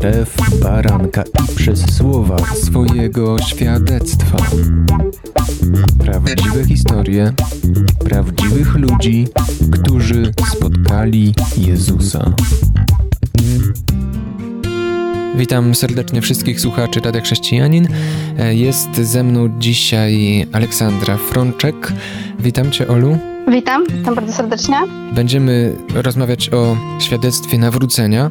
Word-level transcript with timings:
krew 0.00 0.36
baranka 0.62 1.22
i 1.22 1.54
przez 1.56 1.94
słowa 1.96 2.36
swojego 2.54 3.38
świadectwa. 3.38 4.36
Prawdziwe 5.98 6.64
historie 6.68 7.32
prawdziwych 8.04 8.74
ludzi, 8.74 9.28
którzy 9.72 10.32
spotkali 10.56 11.34
Jezusa. 11.56 12.32
Witam 15.36 15.74
serdecznie 15.74 16.22
wszystkich 16.22 16.60
słuchaczy 16.60 17.00
Radia 17.00 17.20
Chrześcijanin. 17.20 17.88
Jest 18.50 18.96
ze 18.96 19.24
mną 19.24 19.58
dzisiaj 19.58 20.46
Aleksandra 20.52 21.16
Frączek. 21.16 21.92
Witam 22.38 22.70
Cię, 22.70 22.88
Olu. 22.88 23.18
Witam, 23.50 23.84
witam 23.98 24.14
bardzo 24.14 24.32
serdecznie. 24.32 24.76
Będziemy 25.12 25.76
rozmawiać 25.94 26.50
o 26.50 26.76
świadectwie 27.00 27.58
nawrócenia, 27.58 28.30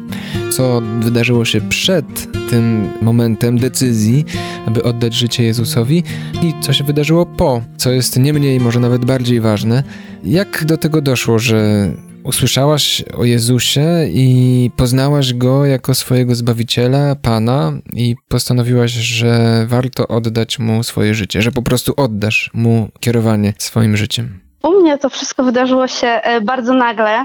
co 0.50 0.82
wydarzyło 1.00 1.44
się 1.44 1.60
przed 1.60 2.32
tym 2.50 2.88
momentem 3.02 3.58
decyzji, 3.58 4.24
aby 4.66 4.82
oddać 4.82 5.14
życie 5.14 5.44
Jezusowi 5.44 6.02
i 6.42 6.54
co 6.60 6.72
się 6.72 6.84
wydarzyło 6.84 7.26
po, 7.26 7.62
co 7.76 7.90
jest 7.90 8.18
nie 8.18 8.32
mniej, 8.32 8.60
może 8.60 8.80
nawet 8.80 9.04
bardziej 9.04 9.40
ważne. 9.40 9.82
Jak 10.24 10.64
do 10.64 10.76
tego 10.76 11.02
doszło, 11.02 11.38
że 11.38 11.90
usłyszałaś 12.24 13.04
o 13.14 13.24
Jezusie 13.24 13.86
i 14.08 14.70
poznałaś 14.76 15.34
Go 15.34 15.66
jako 15.66 15.94
swojego 15.94 16.34
Zbawiciela, 16.34 17.14
Pana 17.14 17.72
i 17.92 18.16
postanowiłaś, 18.28 18.92
że 18.92 19.64
warto 19.68 20.08
oddać 20.08 20.58
Mu 20.58 20.82
swoje 20.82 21.14
życie, 21.14 21.42
że 21.42 21.52
po 21.52 21.62
prostu 21.62 21.92
oddasz 21.96 22.50
Mu 22.54 22.88
kierowanie 23.00 23.54
swoim 23.58 23.96
życiem? 23.96 24.47
U 24.62 24.70
mnie 24.70 24.98
to 24.98 25.08
wszystko 25.08 25.42
wydarzyło 25.42 25.88
się 25.88 26.06
e, 26.06 26.40
bardzo 26.40 26.74
nagle. 26.74 27.24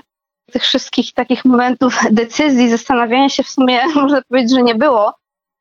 Tych 0.51 0.63
wszystkich 0.63 1.13
takich 1.13 1.45
momentów 1.45 1.99
decyzji, 2.11 2.69
zastanawiania 2.69 3.29
się 3.29 3.43
w 3.43 3.49
sumie, 3.49 3.81
można 3.95 4.21
powiedzieć, 4.21 4.51
że 4.51 4.63
nie 4.63 4.75
było. 4.75 5.13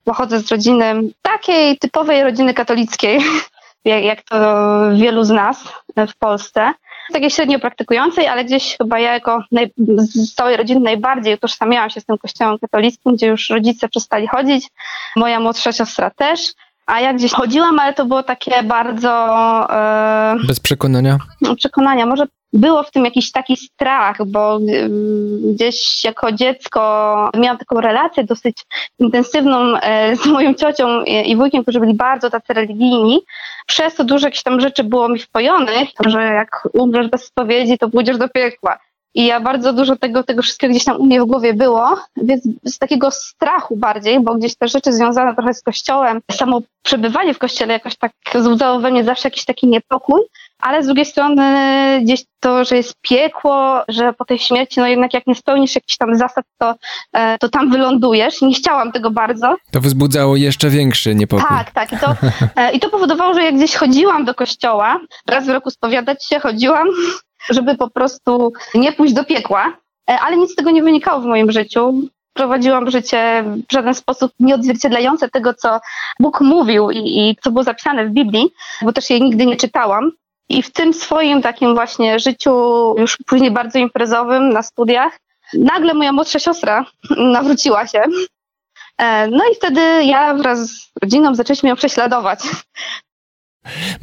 Pochodzę 0.05 0.41
z 0.41 0.51
rodziny 0.51 0.95
takiej 1.23 1.79
typowej 1.79 2.23
rodziny 2.23 2.55
katolickiej, 2.55 3.21
jak 3.85 4.23
to 4.23 4.37
wielu 4.95 5.25
z 5.25 5.31
nas 5.31 5.65
w 6.09 6.17
Polsce. 6.19 6.73
Takiej 7.13 7.31
średnio 7.31 7.59
praktykującej, 7.59 8.27
ale 8.27 8.45
gdzieś 8.45 8.77
chyba 8.79 8.99
ja 8.99 9.13
jako 9.13 9.45
naj, 9.53 9.71
z 9.97 10.35
całej 10.35 10.57
rodziny 10.57 10.81
najbardziej 10.81 11.35
utożsamiałam 11.35 11.91
się 11.91 12.01
z 12.01 12.05
tym 12.05 12.19
kościołem 12.19 12.59
katolickim, 12.59 13.15
gdzie 13.15 13.27
już 13.27 13.51
rodzice 13.51 13.89
przestali 13.89 14.27
chodzić, 14.27 14.69
moja 15.17 15.41
młodsza 15.41 15.73
siostra 15.73 16.11
też. 16.11 16.53
A 16.87 17.01
ja 17.01 17.15
gdzieś 17.15 17.33
chodziłam, 17.33 17.79
ale 17.79 17.95
to 17.95 18.05
było 18.05 18.23
takie 18.23 18.63
bardzo. 18.63 19.11
E, 19.71 20.37
Bez 20.47 20.61
przekonania? 20.61 21.19
No, 21.41 21.57
przekonania. 21.57 22.07
Może 22.07 22.27
było 22.53 22.83
w 22.83 22.91
tym 22.91 23.05
jakiś 23.05 23.33
taki 23.33 23.57
strach, 23.57 24.17
bo 24.27 24.59
y, 24.59 24.91
gdzieś 25.55 26.05
jako 26.05 26.33
dziecko 26.33 27.31
miałam 27.37 27.59
taką 27.59 27.81
relację 27.81 28.25
dosyć 28.25 28.65
intensywną 28.99 29.77
e, 29.77 30.17
z 30.17 30.27
moją 30.27 30.55
ciocią 30.55 31.03
i 31.03 31.37
wujkiem, 31.37 31.63
którzy 31.63 31.81
byli 31.81 31.95
bardzo 31.95 32.31
tacy 32.31 32.53
religijni. 32.53 33.21
Przez 33.67 33.95
to 33.95 34.05
dużo 34.05 34.27
jakichś 34.27 34.43
tam 34.43 34.61
rzeczy 34.61 34.85
było 34.85 35.09
mi 35.09 35.19
wpojonych, 35.19 35.89
że 36.07 36.23
jak 36.23 36.69
umrzesz 36.73 37.09
bez 37.09 37.25
spowiedzi, 37.25 37.79
to 37.79 37.89
pójdziesz 37.89 38.19
do 38.19 38.29
piekła. 38.29 38.79
I 39.15 39.27
ja 39.27 39.41
bardzo 39.41 39.73
dużo 39.73 39.97
tego, 39.97 40.23
tego 40.23 40.43
wszystkiego 40.43 40.71
gdzieś 40.71 40.85
tam 40.85 40.97
u 40.97 41.07
mnie 41.07 41.21
w 41.21 41.25
głowie 41.25 41.55
było, 41.55 41.99
więc 42.17 42.45
z 42.65 42.79
takiego 42.79 43.11
strachu 43.11 43.77
bardziej, 43.77 44.21
bo 44.21 44.35
gdzieś 44.35 44.57
te 44.57 44.69
rzeczy 44.69 44.93
związane 44.93 45.35
trochę 45.35 45.55
z 45.55 45.63
kościołem, 45.63 46.21
samo 46.31 46.61
przebywanie 46.83 47.35
w 47.35 47.39
kościele 47.39 47.73
jakoś 47.73 47.97
tak 47.97 48.13
wzbudzało 48.35 48.81
we 48.81 48.91
mnie 48.91 49.05
zawsze 49.05 49.29
jakiś 49.29 49.45
taki 49.45 49.67
niepokój, 49.67 50.21
ale 50.59 50.83
z 50.83 50.87
drugiej 50.87 51.05
strony 51.05 51.45
gdzieś 52.03 52.25
to, 52.41 52.65
że 52.65 52.77
jest 52.77 52.95
piekło, 53.01 53.83
że 53.89 54.13
po 54.13 54.25
tej 54.25 54.39
śmierci, 54.39 54.81
no 54.81 54.87
jednak 54.87 55.15
jak 55.15 55.27
nie 55.27 55.35
spełnisz 55.35 55.75
jakichś 55.75 55.97
tam 55.97 56.17
zasad, 56.17 56.45
to, 56.59 56.75
e, 57.13 57.39
to 57.39 57.49
tam 57.49 57.71
wylądujesz. 57.71 58.43
Nie 58.43 58.55
chciałam 58.55 58.93
tego 58.93 59.11
bardzo. 59.11 59.57
To 59.71 59.81
wzbudzało 59.81 60.37
jeszcze 60.37 60.71
większy 60.71 61.15
niepokój. 61.15 61.49
Tak, 61.49 61.71
tak. 61.71 61.93
I 61.93 61.97
to, 61.99 62.15
e, 62.57 62.73
i 62.73 62.81
to 62.81 62.91
powodowało, 62.91 63.35
że 63.35 63.43
jak 63.43 63.55
gdzieś 63.55 63.75
chodziłam 63.75 64.25
do 64.25 64.35
kościoła, 64.35 65.01
raz 65.29 65.47
w 65.47 65.49
roku 65.49 65.71
spowiadać 65.71 66.27
się 66.27 66.41
chodziłam, 66.41 66.89
żeby 67.51 67.77
po 67.77 67.91
prostu 67.91 68.53
nie 68.75 68.93
pójść 68.93 69.15
do 69.15 69.25
piekła, 69.25 69.77
e, 70.11 70.21
ale 70.21 70.37
nic 70.37 70.53
z 70.53 70.55
tego 70.55 70.71
nie 70.71 70.83
wynikało 70.83 71.21
w 71.21 71.27
moim 71.27 71.53
życiu. 71.53 72.09
Prowadziłam 72.33 72.91
życie 72.91 73.45
w 73.69 73.73
żaden 73.73 73.95
sposób 73.95 74.33
nieodzwierciedlające 74.41 75.29
tego, 75.29 75.55
co 75.55 75.81
Bóg 76.21 76.41
mówił 76.41 76.91
i, 76.91 76.99
i 76.99 77.37
co 77.43 77.51
było 77.51 77.63
zapisane 77.63 78.07
w 78.07 78.11
Biblii, 78.11 78.53
bo 78.83 78.93
też 78.93 79.11
jej 79.11 79.23
nigdy 79.23 79.47
nie 79.47 79.57
czytałam. 79.57 80.13
I 80.49 80.63
w 80.63 80.73
tym 80.73 80.95
swoim 80.95 81.43
takim 81.43 81.75
właśnie 81.75 82.19
życiu, 82.19 82.55
już 82.99 83.19
później 83.27 83.51
bardzo 83.51 83.79
imprezowym 83.79 84.49
na 84.49 84.63
studiach, 84.63 85.19
nagle 85.55 85.95
moja 85.95 86.13
młodsza 86.13 86.39
siostra 86.39 86.85
nawróciła 87.35 87.87
się. 87.87 88.03
E, 88.99 89.29
no 89.29 89.45
i 89.53 89.55
wtedy 89.55 90.05
ja 90.05 90.35
wraz 90.35 90.59
z 90.59 90.91
rodziną 91.03 91.35
zaczęliśmy 91.35 91.69
ją 91.69 91.77
prześladować 91.77 92.41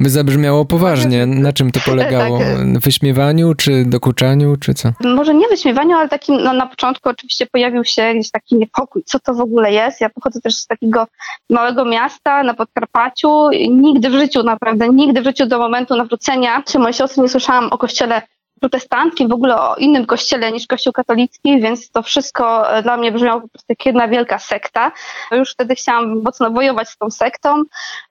by 0.00 0.10
zabrzmiało 0.10 0.64
poważnie. 0.64 1.26
Na 1.26 1.52
czym 1.52 1.70
to 1.70 1.80
polegało? 1.80 2.40
Tak. 2.50 2.78
Wyśmiewaniu, 2.78 3.54
czy 3.54 3.84
dokuczaniu, 3.84 4.56
czy 4.56 4.74
co? 4.74 4.92
Może 5.04 5.34
nie 5.34 5.48
wyśmiewaniu, 5.48 5.96
ale 5.96 6.08
takim, 6.08 6.42
no 6.42 6.52
na 6.52 6.66
początku 6.66 7.08
oczywiście 7.08 7.46
pojawił 7.46 7.84
się 7.84 8.14
gdzieś 8.14 8.30
taki 8.30 8.56
niepokój, 8.56 9.02
co 9.04 9.18
to 9.20 9.34
w 9.34 9.40
ogóle 9.40 9.72
jest. 9.72 10.00
Ja 10.00 10.10
pochodzę 10.10 10.40
też 10.40 10.54
z 10.54 10.66
takiego 10.66 11.06
małego 11.50 11.84
miasta 11.84 12.42
na 12.42 12.54
Podkarpaciu. 12.54 13.50
Nigdy 13.70 14.10
w 14.10 14.12
życiu, 14.12 14.42
naprawdę 14.42 14.88
nigdy 14.88 15.20
w 15.20 15.24
życiu 15.24 15.46
do 15.46 15.58
momentu 15.58 15.96
nawrócenia 15.96 16.62
czy 16.62 16.78
mojej 16.78 16.94
siostry 16.94 17.22
nie 17.22 17.28
słyszałam 17.28 17.64
o 17.64 17.78
kościele 17.78 18.22
protestanckim, 18.60 19.28
w 19.28 19.32
ogóle 19.32 19.60
o 19.60 19.76
innym 19.76 20.06
kościele 20.06 20.52
niż 20.52 20.66
kościół 20.66 20.92
katolicki, 20.92 21.60
więc 21.60 21.90
to 21.90 22.02
wszystko 22.02 22.74
e, 22.76 22.82
dla 22.82 22.96
mnie 22.96 23.12
brzmiało 23.12 23.40
po 23.40 23.48
prostu 23.48 23.66
jak 23.68 23.86
jedna 23.86 24.08
wielka 24.08 24.38
sekta. 24.38 24.92
Już 25.32 25.52
wtedy 25.52 25.74
chciałam 25.74 26.22
mocno 26.22 26.50
wojować 26.50 26.88
z 26.88 26.96
tą 26.96 27.10
sektą, 27.10 27.62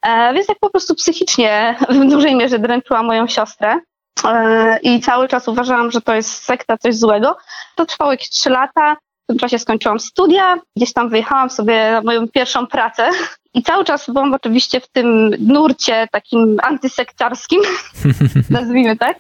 e, 0.02 0.34
więc 0.34 0.48
tak 0.48 0.60
po 0.60 0.70
prostu 0.70 0.96
psychicznie 0.96 1.76
w 1.90 2.10
dużej 2.10 2.36
mierze 2.36 2.60
dręczyła 2.60 3.04
moją 3.04 3.28
siostrę. 3.28 3.80
E, 4.26 4.80
I 4.84 5.00
cały 5.00 5.28
czas 5.28 5.48
uważałam, 5.48 5.92
że 5.92 6.02
to 6.02 6.14
jest 6.14 6.44
sekta, 6.44 6.78
coś 6.78 6.96
złego. 6.96 7.38
To 7.76 7.86
trwało 7.86 8.12
jakieś 8.12 8.30
trzy 8.30 8.50
lata. 8.50 8.96
W 9.24 9.32
tym 9.32 9.40
czasie 9.40 9.60
skończyłam 9.60 10.00
studia, 10.00 10.58
gdzieś 10.76 10.94
tam 10.94 11.10
wyjechałam 11.10 11.50
sobie 11.50 11.92
na 11.92 12.02
moją 12.02 12.28
pierwszą 12.28 12.68
pracę 12.68 13.10
i 13.54 13.64
cały 13.64 13.86
czas 13.86 14.10
byłam 14.10 14.34
oczywiście 14.34 14.80
w 14.80 14.88
tym 14.88 15.36
nurcie 15.40 16.08
takim 16.12 16.58
antysekciarskim, 16.64 17.62
nazwijmy 18.50 18.98
tak. 18.98 19.18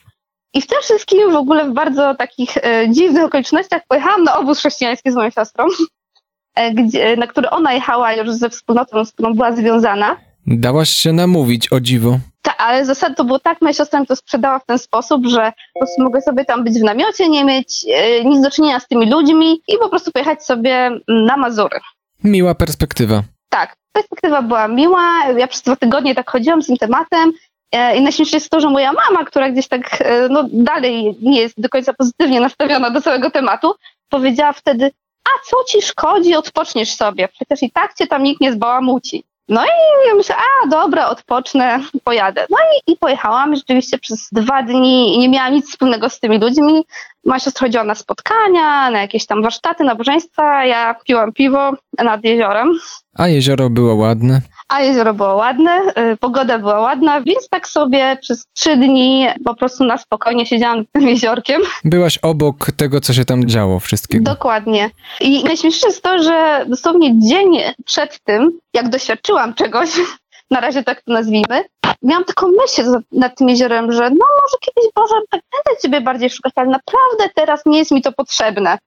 I 0.53 0.61
w 0.61 0.67
tym 0.67 0.77
wszystkim 0.81 1.31
w 1.31 1.35
ogóle 1.35 1.69
w 1.69 1.73
bardzo 1.73 2.15
takich 2.15 2.57
e, 2.57 2.89
dziwnych 2.89 3.23
okolicznościach 3.23 3.81
pojechałam 3.87 4.23
na 4.23 4.37
obóz 4.37 4.59
chrześcijański 4.59 5.11
z 5.11 5.15
moją 5.15 5.29
siostrą, 5.29 5.65
e, 6.55 6.73
gdzie, 6.73 7.17
na 7.17 7.27
który 7.27 7.49
ona 7.49 7.73
jechała 7.73 8.13
już 8.13 8.31
ze 8.31 8.49
wspólnotą, 8.49 9.05
z 9.05 9.11
którą 9.11 9.33
była 9.33 9.51
związana. 9.51 10.17
Dałaś 10.47 10.89
się 10.89 11.13
namówić, 11.13 11.71
o 11.71 11.79
dziwo. 11.79 12.19
Tak, 12.41 12.55
ale 12.57 12.85
zasad 12.85 13.17
to 13.17 13.23
było 13.23 13.39
tak, 13.39 13.61
moja 13.61 13.73
siostra 13.73 13.99
mi 13.99 14.07
to 14.07 14.15
sprzedała 14.15 14.59
w 14.59 14.65
ten 14.65 14.79
sposób, 14.79 15.27
że 15.27 15.51
po 15.73 15.79
prostu 15.79 16.03
mogę 16.03 16.21
sobie 16.21 16.45
tam 16.45 16.63
być 16.63 16.79
w 16.79 16.83
namiocie, 16.83 17.29
nie 17.29 17.45
mieć 17.45 17.85
e, 17.93 18.25
nic 18.25 18.41
do 18.41 18.51
czynienia 18.51 18.79
z 18.79 18.87
tymi 18.87 19.11
ludźmi 19.11 19.61
i 19.67 19.77
po 19.79 19.89
prostu 19.89 20.11
pojechać 20.11 20.45
sobie 20.45 20.91
na 21.07 21.37
Mazury. 21.37 21.79
Miła 22.23 22.55
perspektywa. 22.55 23.23
Tak, 23.49 23.75
perspektywa 23.93 24.41
była 24.41 24.67
miła. 24.67 25.27
Ja 25.37 25.47
przez 25.47 25.61
dwa 25.61 25.75
tygodnie 25.75 26.15
tak 26.15 26.29
chodziłam 26.29 26.61
z 26.61 26.67
tym 26.67 26.77
tematem 26.77 27.31
I 27.73 28.01
najśmieszniejsze 28.01 28.37
jest 28.37 28.49
to, 28.49 28.59
że 28.59 28.69
moja 28.69 28.93
mama, 28.93 29.25
która 29.25 29.49
gdzieś 29.49 29.67
tak 29.67 30.01
e, 30.01 30.29
no, 30.29 30.43
dalej 30.51 31.17
nie 31.21 31.41
jest 31.41 31.61
do 31.61 31.69
końca 31.69 31.93
pozytywnie 31.93 32.39
nastawiona 32.39 32.89
do 32.89 33.01
całego 33.01 33.31
tematu, 33.31 33.75
powiedziała 34.09 34.53
wtedy, 34.53 34.91
a 35.25 35.29
co 35.49 35.57
ci 35.67 35.81
szkodzi, 35.81 36.35
odpoczniesz 36.35 36.95
sobie, 36.95 37.27
przecież 37.27 37.63
i 37.63 37.71
tak 37.71 37.93
cię 37.93 38.07
tam 38.07 38.23
nikt 38.23 38.41
nie 38.41 38.51
zbałamuci. 38.51 39.23
No 39.49 39.63
i 39.63 40.07
ja 40.07 40.15
myślę, 40.15 40.35
a 40.35 40.67
dobra, 40.67 41.09
odpocznę, 41.09 41.79
pojadę. 42.03 42.45
No 42.49 42.57
i, 42.57 42.91
i 42.91 42.97
pojechałam 42.97 43.55
rzeczywiście 43.55 43.97
przez 43.97 44.29
dwa 44.31 44.63
dni 44.63 45.15
i 45.15 45.19
nie 45.19 45.29
miałam 45.29 45.53
nic 45.53 45.69
wspólnego 45.69 46.09
z 46.09 46.19
tymi 46.19 46.39
ludźmi. 46.39 46.85
Moja 47.25 47.39
siostra 47.39 47.67
chodziła 47.67 47.83
na 47.83 47.95
spotkania, 47.95 48.91
na 48.91 49.01
jakieś 49.01 49.25
tam 49.25 49.43
warsztaty, 49.43 49.83
nabożeństwa, 49.83 50.65
ja 50.65 50.95
piłam 51.05 51.33
piwo 51.33 51.71
nad 52.03 52.23
jeziorem. 52.23 52.71
A 53.17 53.27
jezioro 53.27 53.69
było 53.69 53.95
ładne? 53.95 54.41
A 54.69 54.81
jezioro 54.81 55.13
było 55.13 55.35
ładne, 55.35 55.81
y, 56.13 56.17
pogoda 56.17 56.59
była 56.59 56.79
ładna, 56.79 57.21
więc 57.21 57.49
tak 57.49 57.67
sobie 57.67 58.17
przez 58.21 58.45
trzy 58.53 58.77
dni 58.77 59.27
po 59.45 59.55
prostu 59.55 59.83
na 59.83 59.97
spokojnie 59.97 60.45
siedziałam 60.45 60.77
nad 60.77 60.87
tym 60.91 61.07
jeziorkiem. 61.07 61.61
Byłaś 61.83 62.17
obok 62.17 62.71
tego, 62.77 63.01
co 63.01 63.13
się 63.13 63.25
tam 63.25 63.45
działo, 63.45 63.79
wszystkiego. 63.79 64.23
Dokładnie. 64.23 64.89
I 65.21 65.31
najśmieszniejsze 65.43 65.87
jest 65.87 66.03
to, 66.03 66.23
że 66.23 66.65
dosłownie 66.67 67.19
dzień 67.19 67.47
przed 67.85 68.19
tym, 68.23 68.59
jak 68.73 68.89
doświadczyłam 68.89 69.53
czegoś, 69.53 69.89
na 70.51 70.59
razie 70.59 70.83
tak 70.83 71.01
to 71.01 71.13
nazwijmy, 71.13 71.63
miałam 72.01 72.23
taką 72.25 72.47
myśl 72.47 73.01
nad 73.11 73.37
tym 73.37 73.49
jeziorem, 73.49 73.91
że 73.91 74.09
no 74.09 74.25
może 74.41 74.57
kiedyś 74.61 74.91
Boże, 74.95 75.15
tak 75.29 75.41
będę 75.51 75.81
Ciebie 75.81 76.01
bardziej 76.01 76.29
szukać, 76.29 76.53
ale 76.55 76.69
naprawdę 76.69 77.29
teraz 77.35 77.61
nie 77.65 77.79
jest 77.79 77.91
mi 77.91 78.01
to 78.01 78.11
potrzebne. 78.11 78.77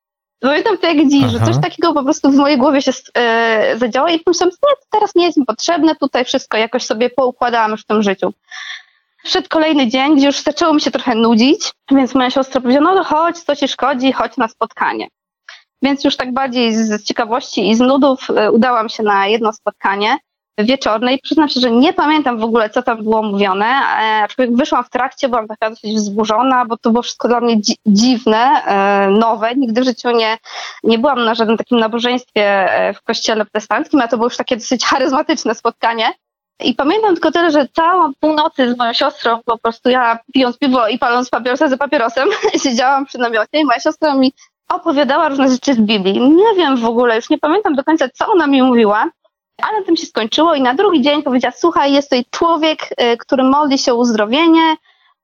Pamiętam 0.43 0.79
to 0.79 0.87
jak 0.87 1.09
dziś, 1.09 1.25
że 1.27 1.41
coś 1.41 1.57
takiego 1.63 1.93
po 1.93 2.05
prostu 2.05 2.31
w 2.31 2.35
mojej 2.35 2.59
głowie 2.59 2.83
się 2.83 2.93
e, 3.15 3.79
zadziało 3.79 4.09
i 4.09 4.19
pomyślałam, 4.19 4.53
nie, 4.63 4.75
teraz 4.91 5.15
nie 5.15 5.27
jest 5.27 5.39
mi 5.39 5.45
potrzebne, 5.45 5.97
tutaj 5.97 6.25
wszystko 6.25 6.57
jakoś 6.57 6.87
sobie 6.87 7.11
poukładałam 7.11 7.71
już 7.71 7.81
w 7.81 7.87
tym 7.87 8.03
życiu. 8.03 8.33
Wszedł 9.25 9.49
kolejny 9.51 9.89
dzień, 9.89 10.17
gdzie 10.17 10.27
już 10.27 10.41
zaczęło 10.41 10.75
mi 10.75 10.81
się 10.81 10.91
trochę 10.91 11.15
nudzić, 11.15 11.73
więc 11.91 12.15
moja 12.15 12.31
siostra 12.31 12.61
powiedziała, 12.61 12.95
no 12.95 12.95
to 12.95 13.05
chodź, 13.05 13.39
co 13.39 13.57
ci 13.57 13.69
szkodzi, 13.69 14.13
chodź 14.13 14.37
na 14.37 14.49
spotkanie. 14.49 15.09
Więc 15.83 16.05
już 16.05 16.17
tak 16.17 16.35
bardziej 16.35 16.75
z 16.75 17.05
ciekawości 17.05 17.71
i 17.71 17.75
z 17.75 17.81
nudów 17.81 18.31
e, 18.31 18.53
udałam 18.53 18.89
się 18.89 19.03
na 19.03 19.27
jedno 19.27 19.53
spotkanie 19.53 20.17
wieczorne 20.59 21.15
i 21.15 21.19
przyznam 21.19 21.49
się, 21.49 21.61
że 21.61 21.71
nie 21.71 21.93
pamiętam 21.93 22.39
w 22.39 22.45
ogóle, 22.45 22.71
co 22.71 22.83
tam 22.83 23.03
było 23.03 23.23
mówione. 23.23 23.67
E, 23.67 24.23
aczkolwiek 24.23 24.57
wyszłam 24.57 24.85
w 24.85 24.91
trakcie, 24.91 25.29
byłam 25.29 25.49
taka 25.49 25.71
dosyć 25.71 25.95
wzburzona, 25.95 26.65
bo 26.65 26.77
to 26.77 26.91
było 26.91 27.03
wszystko 27.03 27.29
dla 27.29 27.41
mnie 27.41 27.61
dzi 27.61 27.77
dziwne, 27.87 28.65
e, 28.65 29.11
nowe. 29.11 29.55
Nigdy 29.55 29.81
w 29.81 29.85
życiu 29.85 30.11
nie, 30.11 30.39
nie 30.85 30.99
byłam 30.99 31.25
na 31.25 31.35
żadnym 31.35 31.57
takim 31.57 31.79
nabożeństwie 31.79 32.69
w 32.95 33.03
kościele 33.03 33.45
protestanckim, 33.45 34.01
a 34.01 34.09
to 34.09 34.17
było 34.17 34.27
już 34.27 34.37
takie 34.37 34.57
dosyć 34.57 34.85
charyzmatyczne 34.91 35.55
spotkanie. 35.55 36.13
I 36.65 36.75
pamiętam 36.75 37.15
tylko 37.15 37.33
tyle, 37.33 37.51
że 37.51 37.69
całą 37.69 38.13
północy 38.21 38.75
z 38.75 38.79
moją 38.79 38.93
siostrą 38.93 39.41
po 39.45 39.59
prostu 39.59 39.91
ja 39.91 40.19
pijąc 40.35 40.59
piwo 40.59 40.89
i 40.89 40.99
paląc 40.99 41.31
papierosa 41.31 41.69
za 41.69 41.77
papierosem 41.77 42.29
siedziałam 42.63 43.07
przy 43.07 43.19
namiocie 43.19 43.61
i 43.61 43.65
moja 43.65 43.81
siostra 43.81 44.15
mi 44.15 44.33
opowiadała 44.69 45.29
różne 45.29 45.49
rzeczy 45.49 45.75
z 45.75 45.81
Biblii. 45.81 46.21
Nie 46.21 46.55
wiem 46.57 46.77
w 46.77 46.85
ogóle, 46.85 47.17
już 47.17 47.31
nie 47.31 47.39
pamiętam 47.39 47.75
do 47.75 47.85
końca, 47.85 48.09
co 48.09 48.27
ona 48.33 48.47
mi 48.47 48.63
mówiła, 48.63 49.09
ale 49.63 49.85
tym 49.85 49.97
się 49.97 50.07
skończyło 50.07 50.55
i 50.55 50.63
na 50.63 50.75
drugi 50.75 51.03
dzień 51.03 51.23
powiedziała, 51.23 51.53
słuchaj, 51.57 51.93
jest 51.93 52.11
tutaj 52.11 52.25
człowiek, 52.31 52.89
y, 53.13 53.17
który 53.17 53.45
modli 53.45 53.79
się 53.79 53.93
o 53.93 53.97
uzdrowienie, 53.97 54.77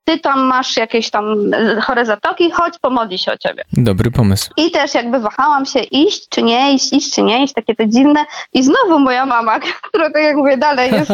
ty 0.08 0.18
tam 0.18 0.40
masz 0.40 0.76
jakieś 0.76 1.10
tam 1.10 1.54
e, 1.54 1.80
chore 1.80 2.06
zatoki, 2.06 2.50
chodź, 2.50 2.74
pomodli 2.80 3.18
się 3.18 3.32
o 3.32 3.36
ciebie. 3.36 3.64
Dobry 3.72 4.10
pomysł. 4.10 4.50
I 4.56 4.70
też 4.70 4.94
jakby 4.94 5.20
wahałam 5.20 5.66
się 5.66 5.80
iść 5.80 6.28
czy 6.28 6.42
nie 6.42 6.74
iść, 6.74 6.92
iść 6.92 7.14
czy 7.14 7.22
nie 7.22 7.44
iść, 7.44 7.54
takie 7.54 7.74
te 7.74 7.88
dziwne. 7.88 8.24
I 8.52 8.62
znowu 8.62 8.98
moja 8.98 9.26
mama, 9.26 9.60
która 9.88 10.10
tak 10.10 10.22
jak 10.22 10.36
mówię 10.36 10.56
dalej 10.56 10.92
jest 10.92 11.10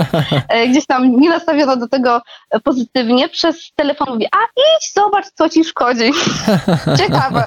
e, 0.48 0.68
gdzieś 0.68 0.86
tam 0.86 1.20
nie 1.20 1.30
nastawiona 1.30 1.76
do 1.76 1.88
tego 1.88 2.20
pozytywnie, 2.64 3.28
przez 3.28 3.72
telefon 3.76 4.08
mówi, 4.10 4.26
a 4.26 4.38
idź, 4.56 4.92
zobacz, 4.94 5.26
co 5.34 5.48
ci 5.48 5.64
szkodzi. 5.64 6.12
Ciekawe. 7.00 7.44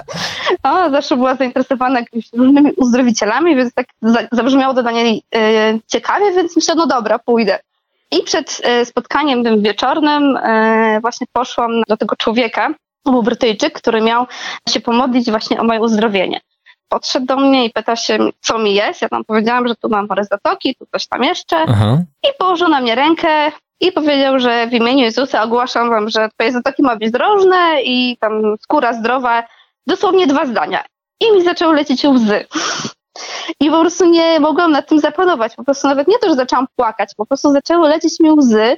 O, 0.62 0.90
zawsze 0.90 1.16
była 1.16 1.34
zainteresowana 1.34 2.00
jakimiś 2.00 2.32
różnymi 2.32 2.72
uzdrowicielami, 2.76 3.56
więc 3.56 3.74
tak 3.74 3.86
zabrzmiało 4.32 4.74
to 4.74 4.82
dla 4.82 4.92
niej 4.92 5.22
e, 5.34 5.78
ciekawie, 5.86 6.32
więc 6.32 6.56
myślę, 6.56 6.74
no 6.74 6.86
dobra, 6.86 7.18
pójdę. 7.18 7.58
I 8.10 8.22
przed 8.22 8.60
e, 8.64 8.84
spotkaniem 8.84 9.44
tym 9.44 9.62
wieczornym 9.62 10.36
e, 10.36 10.98
właśnie 11.00 11.26
poszłam 11.32 11.82
do 11.88 11.96
tego 11.96 12.16
człowieka, 12.16 12.74
był 13.04 13.22
Brytyjczyk, 13.22 13.72
który 13.72 14.00
miał 14.00 14.26
się 14.68 14.80
pomodlić 14.80 15.30
właśnie 15.30 15.60
o 15.60 15.64
moje 15.64 15.80
uzdrowienie. 15.80 16.40
Podszedł 16.88 17.26
do 17.26 17.36
mnie 17.36 17.64
i 17.64 17.70
pyta 17.70 17.96
się, 17.96 18.18
co 18.40 18.58
mi 18.58 18.74
jest. 18.74 19.02
Ja 19.02 19.08
tam 19.08 19.24
powiedziałam, 19.24 19.68
że 19.68 19.74
tu 19.74 19.88
mam 19.88 20.08
parę 20.08 20.24
zatoki, 20.24 20.74
tu 20.74 20.86
coś 20.92 21.06
tam 21.06 21.22
jeszcze. 21.22 21.56
Aha. 21.56 21.98
I 22.24 22.28
położył 22.38 22.68
na 22.68 22.80
mnie 22.80 22.94
rękę 22.94 23.52
i 23.80 23.92
powiedział, 23.92 24.38
że 24.38 24.66
w 24.66 24.72
imieniu 24.72 25.04
Jezusa 25.04 25.42
ogłaszam 25.42 25.90
wam, 25.90 26.08
że 26.08 26.28
twoje 26.28 26.52
zatoki 26.52 26.82
ma 26.82 26.96
być 26.96 27.08
zdrożne 27.08 27.82
i 27.84 28.16
tam 28.20 28.56
skóra 28.60 28.92
zdrowa. 28.92 29.42
Dosłownie 29.86 30.26
dwa 30.26 30.46
zdania. 30.46 30.84
I 31.20 31.32
mi 31.32 31.44
zaczęły 31.44 31.74
lecieć 31.74 32.04
łzy. 32.04 32.44
I 33.60 33.70
po 33.70 33.80
prostu 33.80 34.04
nie 34.04 34.40
mogłam 34.40 34.72
nad 34.72 34.88
tym 34.88 35.00
zapanować. 35.00 35.56
Po 35.56 35.64
prostu 35.64 35.88
nawet 35.88 36.08
nie 36.08 36.18
to, 36.18 36.28
że 36.28 36.34
zaczęłam 36.34 36.66
płakać, 36.76 37.14
po 37.16 37.26
prostu 37.26 37.52
zaczęły 37.52 37.88
lecieć 37.88 38.20
mi 38.20 38.30
łzy. 38.30 38.76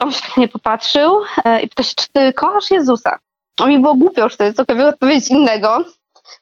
On 0.00 0.12
się 0.12 0.22
tak 0.22 0.36
nie 0.36 0.48
popatrzył 0.48 1.20
e, 1.44 1.60
i 1.62 1.68
pyta 1.68 1.82
się, 1.82 1.94
czy 1.96 2.06
ty 2.12 2.32
kochasz 2.32 2.70
Jezusa? 2.70 3.18
On 3.60 3.68
mi 3.68 3.78
było 3.78 3.94
głupio 3.94 4.24
już 4.24 4.34
wtedy 4.34 4.52
cokolwiek 4.52 4.86
odpowiedzieć 4.86 5.30
innego. 5.30 5.84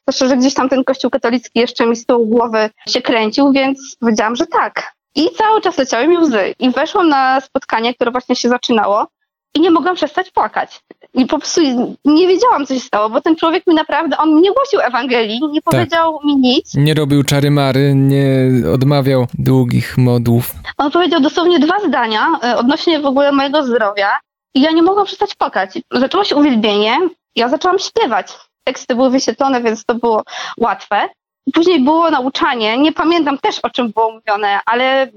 Zresztą, 0.09 0.29
że 0.29 0.37
gdzieś 0.37 0.55
tam 0.55 0.69
ten 0.69 0.85
kościół 0.85 1.11
katolicki 1.11 1.61
jeszcze 1.61 1.87
mi 1.87 1.97
z 1.97 2.07
tyłu 2.07 2.27
głowy 2.27 2.71
się 2.89 3.03
kręcił, 3.03 3.53
więc 3.53 3.97
powiedziałam, 4.01 4.37
że 4.37 4.47
tak. 4.47 4.93
I 5.15 5.31
cały 5.31 5.61
czas 5.61 5.79
leciały 5.79 6.09
mi 6.09 6.19
łzy. 6.19 6.55
I 6.59 6.71
weszłam 6.71 7.09
na 7.09 7.41
spotkanie, 7.41 7.95
które 7.95 8.11
właśnie 8.11 8.37
się 8.37 8.49
zaczynało 8.49 9.07
i 9.57 9.61
nie 9.61 9.71
mogłam 9.71 9.97
przestać 9.97 10.31
płakać. 10.31 10.81
I 11.15 11.27
po 11.27 11.39
prostu 11.39 11.61
nie 12.05 12.29
wiedziałam, 12.29 12.67
co 12.67 12.75
się 12.75 12.81
stało, 12.81 13.11
bo 13.11 13.21
ten 13.21 13.37
człowiek 13.37 13.67
mi 13.67 13.75
naprawdę, 13.75 14.17
on 14.17 14.41
nie 14.41 14.53
głosił 14.53 14.81
Ewangelii, 14.81 15.41
nie 15.51 15.63
tak. 15.63 15.75
powiedział 15.75 16.21
mi 16.25 16.37
nic. 16.37 16.75
Nie 16.75 16.95
robił 16.95 17.23
czary 17.23 17.51
mary, 17.51 17.93
nie 17.95 18.51
odmawiał 18.75 19.27
długich 19.35 19.99
modłów. 19.99 20.51
On 20.79 20.91
powiedział 20.91 21.21
dosłownie 21.21 21.59
dwa 21.59 21.81
zdania 21.89 22.27
e, 22.45 22.57
odnośnie 22.57 23.01
w 23.01 23.07
ogóle 23.07 23.33
mojego 23.33 23.65
zdrowia 23.65 24.11
i 24.55 24.61
ja 24.61 24.71
nie 24.71 24.83
mogłam 24.83 25.07
przestać 25.07 25.35
płakać. 25.35 25.79
Zaczęło 25.93 26.25
się 26.25 26.37
uwielbienie, 26.37 26.99
ja 27.37 27.49
zaczęłam 27.49 27.79
śpiewać. 27.79 28.33
Teksty 28.65 28.95
były 28.95 29.11
wyświetlone, 29.11 29.63
więc 29.63 29.85
to 29.85 29.95
było 29.95 30.23
łatwe. 30.59 31.09
Później 31.55 31.81
było 31.81 32.11
nauczanie, 32.11 32.79
nie 32.79 32.93
pamiętam 32.93 33.39
też 33.39 33.59
o 33.59 33.71
czym 33.71 33.93
było 33.93 34.13
mówione, 34.13 34.61
ale 34.67 35.09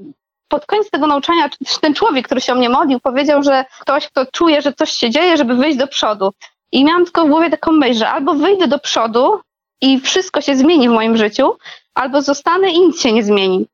pod 0.50 0.66
koniec 0.66 0.90
tego 0.90 1.08
nauczania 1.08 1.50
ten 1.82 1.94
człowiek, 1.94 2.26
który 2.26 2.42
się 2.42 2.54
o 2.54 2.56
mnie 2.56 2.70
modlił, 2.70 3.00
powiedział, 3.00 3.44
że 3.44 3.66
ktoś, 3.80 4.08
kto 4.08 4.26
czuje, 4.26 4.62
że 4.62 4.74
coś 4.74 4.92
się 4.92 5.10
dzieje, 5.10 5.38
żeby 5.38 5.56
wyjść 5.56 5.78
do 5.78 5.88
przodu. 5.88 6.34
I 6.72 6.86
miałam 6.86 7.04
tylko 7.04 7.26
w 7.26 7.30
głowie 7.30 7.50
taką 7.50 7.72
myśl, 7.72 8.00
że 8.00 8.10
albo 8.10 8.34
wyjdę 8.34 8.68
do 8.68 8.80
przodu 8.80 9.40
i 9.82 10.00
wszystko 10.00 10.42
się 10.42 10.56
zmieni 10.56 10.90
w 10.90 10.92
moim 10.92 11.18
życiu, 11.18 11.58
albo 11.94 12.22
zostanę 12.22 12.70
i 12.70 12.80
nic 12.80 13.02
się 13.02 13.14
nie 13.14 13.24
zmieni. 13.24 13.68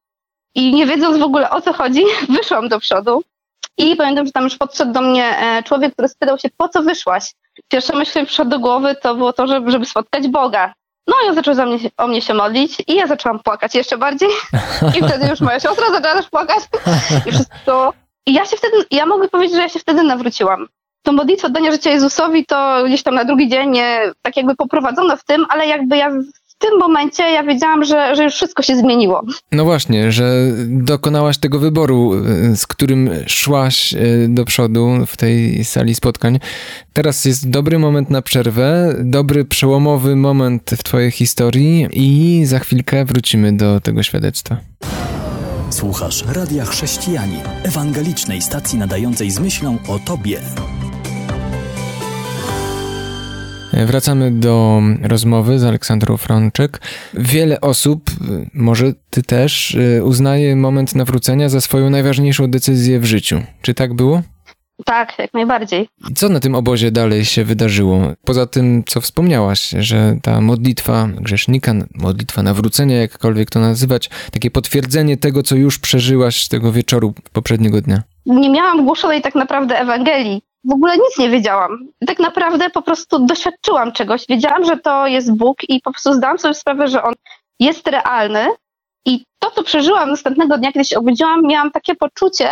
I 0.56 0.74
nie 0.74 0.86
wiedząc 0.86 1.18
w 1.18 1.24
ogóle 1.24 1.50
o 1.50 1.62
co 1.62 1.74
chodzi, 1.74 2.04
wyszłam 2.38 2.70
do 2.70 2.80
przodu. 2.80 3.24
I 3.78 3.96
pamiętam, 3.96 4.26
że 4.26 4.32
tam 4.32 4.44
już 4.44 4.58
podszedł 4.58 4.92
do 4.92 5.02
mnie 5.02 5.38
e, 5.40 5.64
człowiek, 5.64 5.94
który 5.94 6.08
spytał 6.08 6.38
się, 6.38 6.50
po 6.58 6.70
co 6.70 6.84
wyszłaś? 6.84 7.34
Pierwsza 7.68 7.96
myśl, 7.96 8.10
która 8.10 8.26
przyszła 8.26 8.46
do 8.46 8.60
głowy, 8.60 8.96
to 9.02 9.16
było 9.16 9.34
to, 9.34 9.48
żeby, 9.48 9.72
żeby 9.72 9.86
spotkać 9.86 10.28
Boga. 10.28 10.74
No 11.08 11.16
i 11.26 11.30
on 11.30 11.36
zaczął 11.36 11.54
za 11.54 11.66
mnie, 11.66 11.78
o 11.98 12.08
mnie 12.08 12.22
się 12.22 12.34
modlić 12.34 12.84
i 12.88 12.96
ja 12.96 13.08
zaczęłam 13.08 13.40
płakać 13.40 13.76
jeszcze 13.76 13.98
bardziej. 13.98 14.30
I 14.98 15.04
wtedy 15.04 15.28
już 15.28 15.42
moja 15.42 15.60
siostra 15.60 15.92
zaczęła 15.92 16.14
też 16.14 16.30
płakać. 16.30 16.64
I 17.28 17.32
wszystko. 17.32 17.94
I 18.26 18.34
ja 18.34 18.46
się 18.46 18.58
wtedy, 18.58 18.78
ja 18.92 19.06
mogę 19.06 19.28
powiedzieć, 19.28 19.56
że 19.56 19.62
ja 19.62 19.70
się 19.70 19.80
wtedy 19.80 20.04
nawróciłam. 20.04 20.68
To 21.04 21.12
modlitwa 21.12 21.48
oddania 21.48 21.72
życia 21.72 21.92
Jezusowi 21.92 22.46
to 22.46 22.84
gdzieś 22.86 23.04
tam 23.04 23.16
na 23.16 23.26
drugi 23.26 23.50
dzień 23.50 23.70
nie, 23.70 24.12
tak 24.22 24.38
jakby 24.38 24.56
poprowadzono 24.56 25.18
w 25.18 25.24
tym, 25.24 25.46
ale 25.50 25.68
jakby 25.68 25.98
ja 25.98 26.12
w 26.56 26.58
tym 26.60 26.80
momencie 26.80 27.24
ja 27.24 27.44
wiedziałam, 27.44 27.84
że, 27.84 28.16
że 28.16 28.24
już 28.24 28.34
wszystko 28.34 28.64
się 28.64 28.76
zmieniło. 28.76 29.22
No 29.52 29.66
właśnie, 29.66 30.12
że 30.12 30.52
dokonałaś 30.68 31.38
tego 31.38 31.60
wyboru, 31.60 32.12
z 32.56 32.68
którym 32.68 33.10
szłaś 33.28 33.94
e, 33.94 33.98
do 34.28 34.46
przodu 34.46 34.90
w 35.08 35.18
tej 35.18 35.66
sali 35.66 35.96
spotkań. 35.96 36.40
Teraz 36.94 37.26
jest 37.26 37.50
dobry 37.50 37.80
moment 37.80 38.10
na 38.10 38.22
przerwę, 38.22 38.96
dobry 39.00 39.46
przełomowy 39.46 40.16
moment 40.16 40.72
w 40.78 40.84
Twojej 40.84 41.12
historii 41.12 41.88
i 41.92 42.46
za 42.46 42.60
chwilkę 42.60 43.06
wrócimy 43.06 43.58
do 43.58 43.80
tego 43.80 44.04
świadectwa. 44.04 44.58
Słuchasz 45.70 46.24
Radia 46.28 46.66
Chrześcijani, 46.66 47.38
ewangelicznej 47.64 48.42
stacji 48.42 48.80
nadającej 48.80 49.32
z 49.32 49.40
myślą 49.40 49.78
o 49.88 50.00
Tobie. 50.00 50.42
Wracamy 53.86 54.32
do 54.32 54.82
rozmowy 55.02 55.60
z 55.60 55.64
Aleksandrą 55.64 56.18
Frączek. 56.18 56.82
Wiele 57.14 57.62
osób, 57.62 58.12
może 58.54 58.94
ty 59.10 59.24
też, 59.24 59.78
uznaje 60.04 60.56
moment 60.56 60.96
nawrócenia 60.96 61.50
za 61.50 61.62
swoją 61.62 61.90
najważniejszą 61.90 62.48
decyzję 62.48 63.00
w 63.00 63.06
życiu. 63.06 63.42
Czy 63.62 63.74
tak 63.74 63.94
było? 63.94 64.22
Tak, 64.86 65.20
jak 65.20 65.34
najbardziej. 65.34 65.88
Co 66.16 66.30
na 66.30 66.40
tym 66.40 66.56
obozie 66.56 66.92
dalej 66.92 67.26
się 67.26 67.44
wydarzyło? 67.44 68.02
Poza 68.26 68.46
tym, 68.46 68.84
co 68.88 69.02
wspomniałaś, 69.02 69.70
że 69.80 70.18
ta 70.22 70.42
modlitwa 70.42 71.08
grzesznika, 71.08 71.74
modlitwa 71.96 72.44
nawrócenia, 72.44 72.98
jakkolwiek 72.98 73.50
to 73.50 73.60
nazywać, 73.60 74.10
takie 74.32 74.52
potwierdzenie 74.52 75.18
tego, 75.18 75.44
co 75.44 75.56
już 75.56 75.80
przeżyłaś 75.80 76.48
tego 76.48 76.72
wieczoru 76.72 77.14
poprzedniego 77.34 77.82
dnia. 77.82 78.04
Nie 78.26 78.50
miałam 78.50 78.86
głoszonej 78.86 79.22
tak 79.22 79.36
naprawdę 79.36 79.80
Ewangelii 79.80 80.42
w 80.66 80.74
ogóle 80.74 80.98
nic 80.98 81.18
nie 81.18 81.30
wiedziałam. 81.30 81.88
Tak 82.08 82.20
naprawdę 82.20 82.70
po 82.70 82.82
prostu 82.82 83.26
doświadczyłam 83.26 83.92
czegoś. 83.92 84.26
Wiedziałam, 84.30 84.66
że 84.66 84.78
to 84.78 85.08
jest 85.08 85.34
Bóg 85.34 85.58
i 85.70 85.82
po 85.82 85.92
prostu 85.92 86.14
zdałam 86.14 86.40
sobie 86.40 86.54
sprawę, 86.54 86.88
że 86.88 87.04
On 87.04 87.14
jest 87.60 87.88
realny. 87.88 88.48
I 89.06 89.26
to, 89.40 89.52
co 89.52 89.64
przeżyłam 89.64 90.10
następnego 90.10 90.58
dnia, 90.58 90.72
kiedy 90.72 90.86
się 90.86 91.00
obudziłam, 91.00 91.42
miałam 91.42 91.72
takie 91.72 91.96
poczucie, 91.96 92.50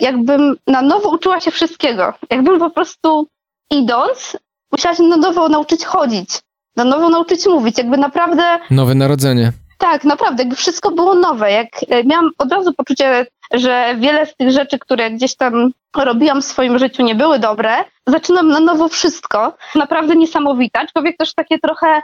jakbym 0.00 0.56
na 0.66 0.82
nowo 0.82 1.08
uczyła 1.08 1.40
się 1.40 1.50
wszystkiego. 1.50 2.14
Jakbym 2.30 2.58
po 2.58 2.70
prostu 2.70 3.26
idąc, 3.70 4.36
musiała 4.72 4.94
się 4.94 5.02
na 5.02 5.16
nowo 5.16 5.48
nauczyć 5.48 5.84
chodzić, 5.84 6.40
na 6.76 6.84
nowo 6.84 7.08
nauczyć 7.08 7.46
mówić. 7.46 7.78
Jakby 7.78 7.96
naprawdę. 7.96 8.58
Nowe 8.70 8.94
narodzenie. 8.94 9.52
Tak, 9.78 10.04
naprawdę, 10.04 10.42
jakby 10.42 10.56
wszystko 10.56 10.90
było 10.90 11.14
nowe. 11.14 11.52
Jak 11.52 11.68
e, 11.88 12.04
miałam 12.04 12.30
od 12.38 12.52
razu 12.52 12.72
poczucie, 12.74 13.26
że 13.54 13.94
wiele 13.98 14.26
z 14.26 14.36
tych 14.36 14.50
rzeczy, 14.50 14.78
które 14.78 15.10
gdzieś 15.10 15.36
tam 15.36 15.70
robiłam 15.96 16.42
w 16.42 16.44
swoim 16.44 16.78
życiu, 16.78 17.02
nie 17.02 17.14
były 17.14 17.38
dobre. 17.38 17.84
Zaczynam 18.06 18.48
na 18.48 18.60
nowo 18.60 18.88
wszystko. 18.88 19.56
Naprawdę 19.74 20.16
niesamowite, 20.16 20.80
aczkolwiek 20.80 21.16
też 21.16 21.34
takie 21.34 21.58
trochę 21.58 22.02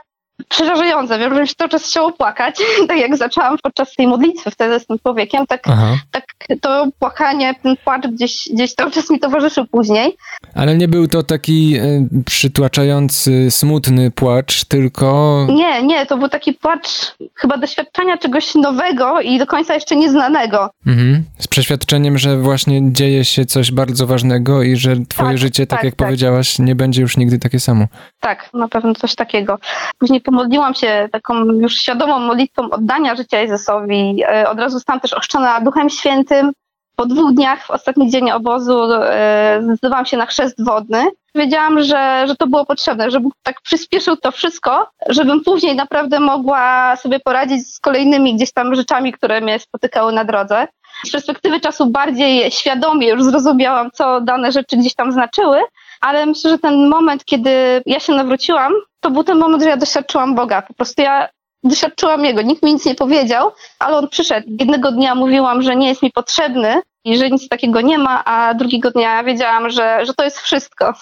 przerażające. 0.48 1.18
Wiem, 1.18 1.34
że 1.34 1.40
mi 1.40 1.48
się 1.48 1.54
cały 1.54 1.70
czas 1.70 1.84
chciało 1.84 2.12
płakać, 2.12 2.56
tak 2.88 2.98
jak 2.98 3.16
zaczęłam 3.16 3.56
podczas 3.62 3.94
tej 3.94 4.06
modlitwy 4.06 4.50
wtedy 4.50 4.80
z 4.80 4.86
tym 4.86 4.98
człowiekiem, 4.98 5.46
tak, 5.46 5.62
tak 6.10 6.24
to 6.60 6.86
płakanie, 6.98 7.54
ten 7.62 7.76
płacz 7.84 8.06
gdzieś, 8.06 8.48
gdzieś 8.52 8.74
cały 8.74 8.90
czas 8.90 9.10
mi 9.10 9.20
towarzyszył 9.20 9.66
później. 9.66 10.16
Ale 10.54 10.76
nie 10.76 10.88
był 10.88 11.08
to 11.08 11.22
taki 11.22 11.76
y, 11.76 12.08
przytłaczający, 12.26 13.50
smutny 13.50 14.10
płacz, 14.10 14.64
tylko... 14.64 15.46
Nie, 15.48 15.82
nie, 15.82 16.06
to 16.06 16.16
był 16.16 16.28
taki 16.28 16.52
płacz 16.52 17.16
chyba 17.34 17.56
doświadczenia 17.56 18.18
czegoś 18.18 18.54
nowego 18.54 19.20
i 19.20 19.38
do 19.38 19.46
końca 19.46 19.74
jeszcze 19.74 19.96
nieznanego. 19.96 20.70
Mhm. 20.86 21.24
Z 21.38 21.48
przeświadczeniem, 21.48 22.18
że 22.18 22.36
właśnie 22.36 22.92
dzieje 22.92 23.24
się 23.24 23.44
coś 23.44 23.72
bardzo 23.72 24.06
ważnego 24.06 24.62
i 24.62 24.76
że 24.76 24.96
twoje 25.08 25.28
tak, 25.28 25.38
życie, 25.38 25.66
tak, 25.66 25.78
tak 25.78 25.84
jak 25.84 25.94
tak. 25.94 26.06
powiedziałaś, 26.06 26.58
nie 26.58 26.74
będzie 26.74 27.02
już 27.02 27.16
nigdy 27.16 27.38
takie 27.38 27.60
samo. 27.60 27.86
Tak, 28.20 28.50
na 28.54 28.68
pewno 28.68 28.94
coś 28.94 29.14
takiego. 29.14 29.58
Później 29.98 30.20
po 30.20 30.31
pomodliłam 30.32 30.74
się 30.74 31.08
taką 31.12 31.44
już 31.44 31.74
świadomą 31.74 32.18
modlitwą 32.18 32.70
oddania 32.70 33.16
życia 33.16 33.40
Jezusowi. 33.40 34.22
E, 34.28 34.50
od 34.50 34.58
razu 34.58 34.74
zostałam 34.74 35.00
też 35.00 35.12
oszczona 35.12 35.60
Duchem 35.60 35.90
Świętym. 35.90 36.52
Po 36.96 37.06
dwóch 37.06 37.32
dniach, 37.34 37.66
w 37.66 37.70
ostatni 37.70 38.10
dzień 38.10 38.30
obozu, 38.30 38.92
e, 38.92 39.60
zdecydowałam 39.62 40.06
się 40.06 40.16
na 40.16 40.26
chrzest 40.26 40.64
wodny. 40.64 41.04
Wiedziałam, 41.34 41.82
że, 41.82 42.24
że 42.28 42.36
to 42.36 42.46
było 42.46 42.66
potrzebne, 42.66 43.10
żeby 43.10 43.28
tak 43.42 43.60
przyspieszył 43.60 44.16
to 44.16 44.30
wszystko, 44.30 44.88
żebym 45.08 45.44
później 45.44 45.76
naprawdę 45.76 46.20
mogła 46.20 46.96
sobie 46.96 47.20
poradzić 47.20 47.74
z 47.74 47.80
kolejnymi 47.80 48.34
gdzieś 48.34 48.52
tam 48.52 48.74
rzeczami, 48.74 49.12
które 49.12 49.40
mnie 49.40 49.58
spotykały 49.58 50.12
na 50.12 50.24
drodze. 50.24 50.66
Z 51.04 51.12
perspektywy 51.12 51.60
czasu 51.60 51.86
bardziej 51.86 52.50
świadomie 52.50 53.08
już 53.08 53.22
zrozumiałam, 53.24 53.90
co 53.90 54.20
dane 54.20 54.52
rzeczy 54.52 54.76
gdzieś 54.76 54.94
tam 54.94 55.12
znaczyły, 55.12 55.60
ale 56.02 56.26
myślę, 56.26 56.50
że 56.50 56.58
ten 56.58 56.88
moment, 56.88 57.24
kiedy 57.24 57.82
ja 57.86 58.00
się 58.00 58.12
nawróciłam, 58.12 58.72
to 59.00 59.10
był 59.10 59.24
ten 59.24 59.38
moment, 59.38 59.62
że 59.62 59.68
ja 59.68 59.76
doświadczyłam 59.76 60.34
Boga. 60.34 60.62
Po 60.62 60.74
prostu 60.74 61.02
ja 61.02 61.28
doświadczyłam 61.64 62.24
Jego. 62.24 62.42
Nikt 62.42 62.62
mi 62.62 62.72
nic 62.72 62.86
nie 62.86 62.94
powiedział, 62.94 63.50
ale 63.78 63.96
On 63.96 64.08
przyszedł. 64.08 64.46
Jednego 64.60 64.92
dnia 64.92 65.14
mówiłam, 65.14 65.62
że 65.62 65.76
nie 65.76 65.88
jest 65.88 66.02
mi 66.02 66.12
potrzebny 66.12 66.82
i 67.04 67.18
że 67.18 67.30
nic 67.30 67.48
takiego 67.48 67.80
nie 67.80 67.98
ma, 67.98 68.24
a 68.24 68.54
drugiego 68.54 68.90
dnia 68.90 69.24
wiedziałam, 69.24 69.70
że, 69.70 70.06
że 70.06 70.14
to 70.14 70.24
jest 70.24 70.38
wszystko. 70.38 70.94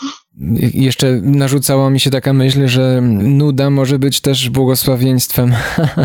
Jeszcze 0.75 1.20
narzucała 1.23 1.90
mi 1.90 2.00
się 2.00 2.11
taka 2.11 2.32
myśl, 2.32 2.66
że 2.66 3.00
nuda 3.23 3.70
może 3.70 3.99
być 3.99 4.20
też 4.20 4.50
błogosławieństwem, 4.50 5.54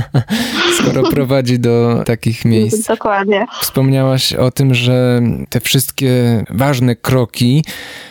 skoro 0.77 1.03
prowadzi 1.03 1.59
do 1.59 2.03
takich 2.05 2.45
miejsc. 2.45 2.87
Dokładnie. 2.87 3.45
Wspomniałaś 3.61 4.33
o 4.33 4.51
tym, 4.51 4.73
że 4.73 5.21
te 5.49 5.59
wszystkie 5.59 6.43
ważne 6.49 6.95
kroki, 6.95 7.63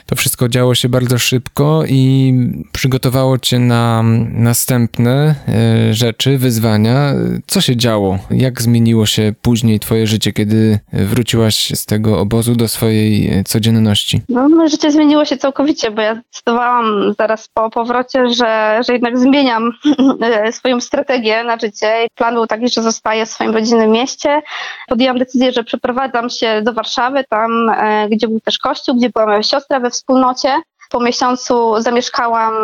to 0.06 0.16
wszystko 0.16 0.48
działo 0.48 0.74
się 0.74 0.88
bardzo 0.88 1.18
szybko 1.18 1.82
i 1.88 2.34
przygotowało 2.72 3.38
cię 3.38 3.58
na 3.58 4.02
następne 4.30 5.34
e, 5.48 5.94
rzeczy, 5.94 6.38
wyzwania. 6.38 7.14
Co 7.46 7.60
się 7.60 7.76
działo? 7.76 8.18
Jak 8.30 8.62
zmieniło 8.62 9.06
się 9.06 9.34
później 9.42 9.80
twoje 9.80 10.06
życie, 10.06 10.32
kiedy 10.32 10.78
wróciłaś 10.92 11.72
z 11.74 11.86
tego 11.86 12.20
obozu 12.20 12.54
do 12.56 12.68
swojej 12.68 13.44
codzienności? 13.44 14.20
No, 14.28 14.48
moje 14.48 14.68
życie 14.68 14.92
zmieniło 14.92 15.24
się 15.24 15.36
całkowicie, 15.36 15.90
bo 15.90 16.02
ja 16.02 16.13
zdecydowałam 16.14 17.14
zaraz 17.18 17.48
po 17.48 17.70
powrocie, 17.70 18.28
że, 18.28 18.80
że 18.86 18.92
jednak 18.92 19.18
zmieniam 19.18 19.70
swoją 20.50 20.80
strategię 20.80 21.44
na 21.44 21.58
życie. 21.58 22.06
Plan 22.14 22.34
był 22.34 22.46
taki, 22.46 22.68
że 22.68 22.82
zostaję 22.82 23.26
w 23.26 23.30
swoim 23.30 23.54
rodzinnym 23.54 23.90
mieście. 23.90 24.42
Podjęłam 24.88 25.18
decyzję, 25.18 25.52
że 25.52 25.64
przeprowadzam 25.64 26.30
się 26.30 26.62
do 26.62 26.72
Warszawy, 26.72 27.24
tam 27.28 27.68
e, 27.68 28.08
gdzie 28.08 28.28
był 28.28 28.40
też 28.40 28.58
kościół, 28.58 28.96
gdzie 28.96 29.10
była 29.10 29.26
moja 29.26 29.42
siostra 29.42 29.80
we 29.80 29.90
wspólnocie. 29.90 30.62
Po 30.90 31.00
miesiącu 31.00 31.74
zamieszkałam 31.78 32.54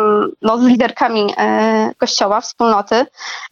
no, 0.41 0.57
z 0.57 0.63
liderkami 0.63 1.33
e, 1.37 1.91
kościoła, 1.97 2.41
wspólnoty, 2.41 3.05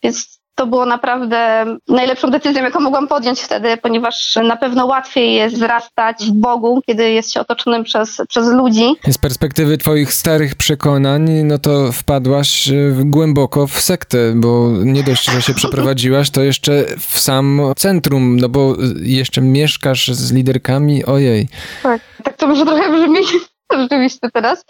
więc 0.04 0.39
to 0.60 0.68
było 0.68 0.86
naprawdę 0.86 1.66
najlepszą 1.88 2.32
decyzją, 2.32 2.64
jaką 2.64 2.80
mogłam 2.80 3.08
podjąć 3.08 3.40
wtedy, 3.40 3.78
ponieważ 3.78 4.36
na 4.44 4.56
pewno 4.56 4.86
łatwiej 4.86 5.34
jest 5.34 5.56
wzrastać 5.56 6.26
w 6.26 6.32
Bogu, 6.32 6.82
kiedy 6.86 7.12
jest 7.12 7.34
się 7.34 7.40
otoczonym 7.40 7.84
przez, 7.84 8.22
przez 8.30 8.48
ludzi. 8.48 8.96
Z 9.08 9.18
perspektywy 9.18 9.78
twoich 9.78 10.14
starych 10.14 10.56
przekonań, 10.56 11.30
no 11.44 11.58
to 11.58 11.92
wpadłaś 11.92 12.70
głęboko 12.96 13.68
w 13.68 13.82
sektę, 13.82 14.18
bo 14.36 14.70
nie 14.84 15.04
dość, 15.04 15.32
że 15.32 15.42
się 15.42 15.54
przeprowadziłaś, 15.54 16.30
to 16.30 16.44
jeszcze 16.44 16.86
w 17.00 17.20
sam 17.20 17.62
centrum, 17.78 18.40
no 18.40 18.50
bo 18.50 18.76
jeszcze 19.02 19.42
mieszkasz 19.42 20.08
z 20.08 20.32
liderkami, 20.32 21.06
ojej. 21.06 21.48
Tak, 21.84 22.02
tak 22.24 22.38
to 22.38 22.48
może 22.48 22.66
trochę 22.66 22.92
brzmi 22.92 23.22
rzeczywiście 23.82 24.30
teraz. 24.34 24.66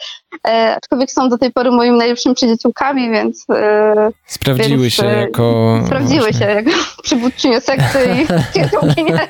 E, 0.47 0.75
aczkolwiek 0.75 1.11
są 1.11 1.29
do 1.29 1.37
tej 1.37 1.51
pory 1.51 1.71
moimi 1.71 1.97
najlepszymi 1.97 2.35
przyjaciółkami, 2.35 3.11
więc... 3.11 3.45
E, 3.49 4.11
sprawdziły 4.25 4.81
więc, 4.81 4.93
się 4.93 5.07
e, 5.07 5.21
jako... 5.21 5.79
Sprawdziły 5.85 6.19
właśnie. 6.19 6.39
się 6.39 6.51
jako 6.51 6.71
przywódczynie 7.03 7.61
sekty 7.61 7.99
i 8.21 8.49
przyjaciółki, 8.51 9.03
nie 9.09 9.27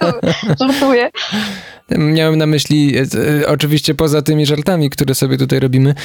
żartuję. 0.60 1.10
Miałem 1.98 2.38
na 2.38 2.46
myśli, 2.46 2.98
e, 2.98 3.02
e, 3.42 3.48
oczywiście 3.48 3.96
poza 3.96 4.22
tymi 4.22 4.46
żartami, 4.46 4.90
które 4.90 5.16
sobie 5.16 5.38
tutaj 5.38 5.60
robimy, 5.60 5.96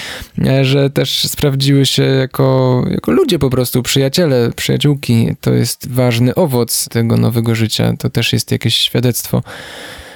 że 0.63 0.91
też 0.91 1.25
sprawdziły 1.25 1.87
się 1.87 2.03
jako, 2.03 2.83
jako 2.91 3.13
ludzie 3.13 3.39
po 3.39 3.51
prostu, 3.51 3.83
przyjaciele, 3.83 4.51
przyjaciółki. 4.57 5.37
To 5.41 5.53
jest 5.53 5.91
ważny 5.93 6.35
owoc 6.35 6.89
tego 6.89 7.17
nowego 7.17 7.55
życia. 7.55 7.93
To 7.99 8.11
też 8.11 8.33
jest 8.33 8.53
jakieś 8.53 8.77
świadectwo. 8.77 9.43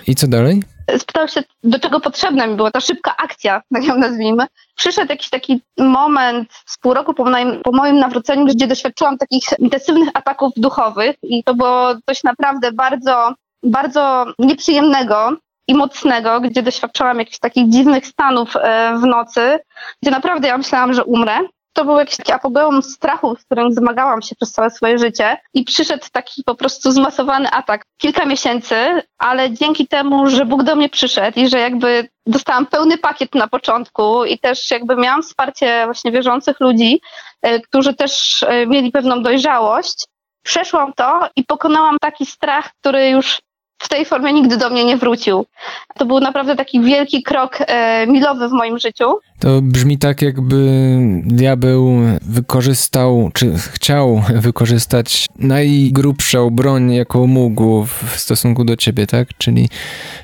I 0.07 0.15
co 0.15 0.29
dalej? 0.29 0.63
Spytał 0.99 1.29
się, 1.29 1.43
do 1.65 1.79
czego 1.79 2.01
potrzebna 2.01 2.47
mi 2.47 2.57
była 2.57 2.71
ta 2.71 2.81
szybka 2.81 3.17
akcja, 3.17 3.63
tak 3.75 3.85
ją 3.85 3.99
nazwijmy. 3.99 4.47
Przyszedł 4.77 5.13
jakiś 5.13 5.31
taki 5.31 5.61
moment 5.79 6.49
z 6.67 6.79
pół 6.79 6.95
roku 6.95 7.15
po 7.15 7.25
moim, 7.25 7.61
po 7.63 7.73
moim 7.73 7.99
nawróceniu, 7.99 8.47
gdzie 8.47 8.67
doświadczyłam 8.67 9.19
takich 9.19 9.45
intensywnych 9.59 10.09
ataków 10.15 10.53
duchowych 10.57 11.17
i 11.23 11.45
to 11.45 11.55
było 11.55 11.95
coś 12.07 12.25
naprawdę 12.25 12.73
bardzo, 12.73 13.35
bardzo 13.63 14.27
nieprzyjemnego 14.39 15.33
i 15.69 15.75
mocnego, 15.75 16.41
gdzie 16.41 16.63
doświadczałam 16.63 17.19
jakichś 17.19 17.39
takich 17.39 17.69
dziwnych 17.69 18.07
stanów 18.07 18.57
e, 18.57 18.99
w 18.99 19.07
nocy, 19.07 19.59
gdzie 20.03 20.11
naprawdę 20.11 20.49
ja 20.49 20.59
myślałam, 20.59 20.95
że 20.95 21.05
umrę 21.05 21.39
to 21.79 21.85
był 21.85 21.99
jakiś 21.99 22.17
taki 22.17 22.33
apogeum 22.33 22.83
strachu, 22.83 23.37
z 23.37 23.45
którym 23.45 23.73
zmagałam 23.73 24.23
się 24.23 24.37
przez 24.37 24.53
całe 24.53 24.71
swoje 24.71 24.99
życie 24.99 25.37
i 25.55 25.65
przyszedł 25.65 26.07
taki 26.13 26.45
po 26.45 26.55
prostu 26.55 26.91
zmasowany 26.91 27.51
atak. 27.51 27.83
Kilka 27.99 28.25
miesięcy, 28.25 29.03
ale 29.19 29.51
dzięki 29.51 29.87
temu, 29.87 30.31
że 30.31 30.45
Bóg 30.45 30.63
do 30.63 30.77
mnie 30.77 30.89
przyszedł 30.89 31.41
i 31.41 31.49
że 31.49 31.59
jakby 31.59 32.09
dostałam 32.27 32.67
pełny 32.67 32.99
pakiet 32.99 33.35
na 33.35 33.49
początku 33.49 34.25
i 34.25 34.39
też 34.39 34.71
jakby 34.71 34.97
miałam 34.97 35.23
wsparcie 35.23 35.83
właśnie 35.85 36.13
wierzących 36.13 36.61
ludzi, 36.61 37.01
e, 37.43 37.61
którzy 37.61 37.95
też 37.95 38.43
e, 38.43 38.67
mieli 38.67 38.93
pewną 38.93 39.23
dojrzałość, 39.23 40.05
przeszłam 40.43 40.93
to 40.93 41.29
i 41.37 41.45
pokonałam 41.45 41.97
taki 42.01 42.27
strach, 42.27 42.71
który 42.81 43.09
już 43.09 43.39
w 43.79 43.89
tej 43.89 44.05
formie 44.05 44.33
nigdy 44.33 44.57
do 44.57 44.71
mnie 44.71 44.85
nie 44.85 44.97
wrócił. 44.97 45.47
To 45.95 46.07
był 46.07 46.21
naprawdę 46.21 46.57
taki 46.57 46.81
wielki 46.81 47.23
krok 47.23 47.59
e, 47.61 48.07
milowy 48.07 48.49
w 48.49 48.53
moim 48.53 48.79
życiu. 48.79 49.19
To 49.39 49.63
brzmi 49.63 49.99
tak, 49.99 50.23
jakby 50.23 50.99
diabeł 51.25 52.01
wykorzystał, 52.23 53.31
czy 53.35 53.55
chciał 53.59 54.23
wykorzystać 54.35 55.27
najgrubszą 55.39 56.51
broń, 56.51 56.93
jaką 56.93 57.27
mógł 57.27 57.85
w 57.85 58.15
stosunku 58.17 58.65
do 58.65 58.77
ciebie, 58.77 59.07
tak? 59.07 59.29
Czyli 59.39 59.69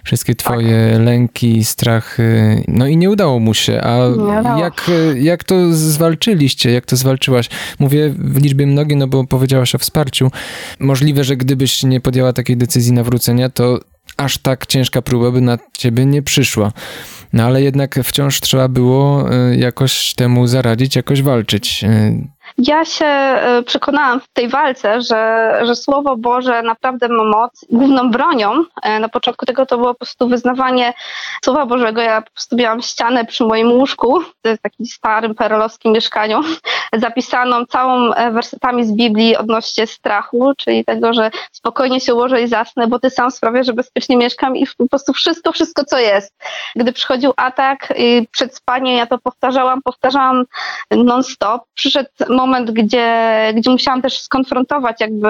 wszystkie 0.04 0.34
twoje 0.34 0.90
tak. 0.92 1.02
lęki, 1.02 1.64
strachy. 1.64 2.62
No 2.68 2.86
i 2.86 2.96
nie 2.96 3.10
udało 3.10 3.38
mu 3.40 3.54
się. 3.54 3.80
A 3.80 3.98
jak, 4.58 4.90
jak 5.16 5.44
to 5.44 5.74
zwalczyliście? 5.74 6.70
Jak 6.70 6.86
to 6.86 6.96
zwalczyłaś? 6.96 7.48
Mówię 7.78 8.10
w 8.18 8.42
liczbie 8.42 8.66
mnogiej, 8.66 8.96
no 8.96 9.06
bo 9.06 9.24
powiedziałaś 9.24 9.74
o 9.74 9.78
wsparciu. 9.78 10.30
Możliwe, 10.78 11.24
że 11.24 11.36
gdybyś 11.36 11.82
nie 11.82 12.00
podjęła 12.00 12.32
takiej 12.32 12.56
decyzji 12.56 12.92
nawrócenia, 12.92 13.48
to 13.48 13.80
aż 14.16 14.38
tak 14.38 14.66
ciężka 14.66 15.02
próba 15.02 15.30
by 15.30 15.40
na 15.40 15.58
ciebie 15.78 16.06
nie 16.06 16.22
przyszła. 16.22 16.72
No 17.32 17.44
ale 17.44 17.62
jednak 17.62 18.00
wciąż 18.04 18.40
trzeba 18.40 18.68
było 18.68 19.30
e, 19.34 19.56
jakoś 19.56 20.14
temu 20.14 20.46
zaradzić, 20.46 20.96
jakoś 20.96 21.22
walczyć. 21.22 21.84
E, 22.58 22.62
ja 22.74 22.84
się 22.84 23.04
e, 23.06 23.62
przekonałam 23.62 24.20
w 24.20 24.28
tej 24.28 24.48
walce, 24.48 25.02
że, 25.02 25.52
że 25.62 25.76
Słowo 25.76 26.16
Boże 26.16 26.62
naprawdę 26.62 27.08
ma 27.08 27.24
moc. 27.24 27.64
Główną 27.70 28.10
bronią 28.10 28.64
na 29.00 29.08
początku 29.08 29.46
tego 29.46 29.66
to 29.66 29.76
było 29.76 29.94
po 29.94 29.98
prostu 29.98 30.28
wyznawanie 30.28 30.92
Słowa 31.44 31.66
Bożego. 31.66 32.00
Ja 32.00 32.22
po 32.22 32.30
prostu 32.30 32.56
miałam 32.56 32.82
ścianę 32.82 33.24
przy 33.24 33.44
moim 33.44 33.72
łóżku, 33.72 34.20
w 34.44 34.58
takim 34.62 34.86
starym 34.86 35.34
perelowskim 35.34 35.92
mieszkaniu, 35.92 36.40
zapisaną 36.92 37.66
całą 37.66 38.10
wersetami 38.10 38.84
z 38.84 38.92
Biblii 38.92 39.36
odnośnie 39.36 39.86
strachu, 39.86 40.52
czyli 40.56 40.84
tego, 40.84 41.12
że 41.12 41.30
spokojnie 41.52 42.00
się 42.00 42.14
ułożę 42.14 42.42
i 42.42 42.48
zasnę, 42.48 42.86
bo 42.86 42.98
Ty 42.98 43.10
sam 43.10 43.30
sprawiasz, 43.30 43.66
że 43.66 43.72
bezpiecznie 43.72 44.16
mieszkam 44.16 44.56
i 44.56 44.66
po 44.78 44.88
prostu 44.88 45.12
wszystko, 45.12 45.52
wszystko 45.52 45.84
co 45.84 45.98
jest. 45.98 46.34
Gdy 46.76 46.92
przychodził 46.92 47.32
atak 47.36 47.92
przed 48.30 48.56
spaniem 48.56 48.96
ja 48.96 49.06
to 49.06 49.18
powtarzałam, 49.18 49.82
powtarzałam 49.82 50.44
non-stop. 50.90 51.62
Przyszedł 51.74 52.08
moment, 52.28 52.43
gdzie, 52.72 53.52
gdzie 53.56 53.70
musiałam 53.70 54.02
też 54.02 54.18
skonfrontować 54.18 55.00
jakby 55.00 55.28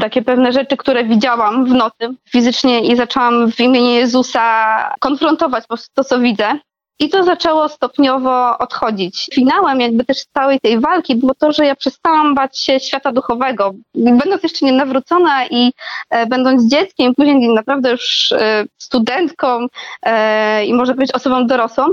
takie 0.00 0.22
pewne 0.22 0.52
rzeczy, 0.52 0.76
które 0.76 1.04
widziałam 1.04 1.66
w 1.66 1.70
nocy 1.70 2.14
fizycznie 2.30 2.80
i 2.80 2.96
zaczęłam 2.96 3.52
w 3.52 3.60
imieniu 3.60 3.90
Jezusa 3.90 4.94
konfrontować 5.00 5.64
po 5.64 5.68
prostu 5.68 5.90
to, 5.94 6.04
co 6.04 6.18
widzę. 6.18 6.58
I 6.98 7.08
to 7.08 7.24
zaczęło 7.24 7.68
stopniowo 7.68 8.58
odchodzić. 8.58 9.28
Finałem 9.34 9.80
jakby 9.80 10.04
też 10.04 10.24
całej 10.34 10.60
tej 10.60 10.80
walki 10.80 11.16
było 11.16 11.34
to, 11.34 11.52
że 11.52 11.66
ja 11.66 11.76
przestałam 11.76 12.34
bać 12.34 12.58
się 12.58 12.80
świata 12.80 13.12
duchowego. 13.12 13.74
Będąc 13.94 14.42
jeszcze 14.42 14.66
nie 14.66 14.72
nawrócona 14.72 15.46
i 15.46 15.72
e, 16.10 16.26
będąc 16.26 16.70
dzieckiem, 16.70 17.14
później 17.14 17.48
naprawdę 17.48 17.90
już 17.90 18.32
e, 18.32 18.64
studentką 18.78 19.66
e, 20.02 20.66
i 20.66 20.74
może 20.74 20.94
być 20.94 21.12
osobą 21.12 21.46
dorosłą, 21.46 21.84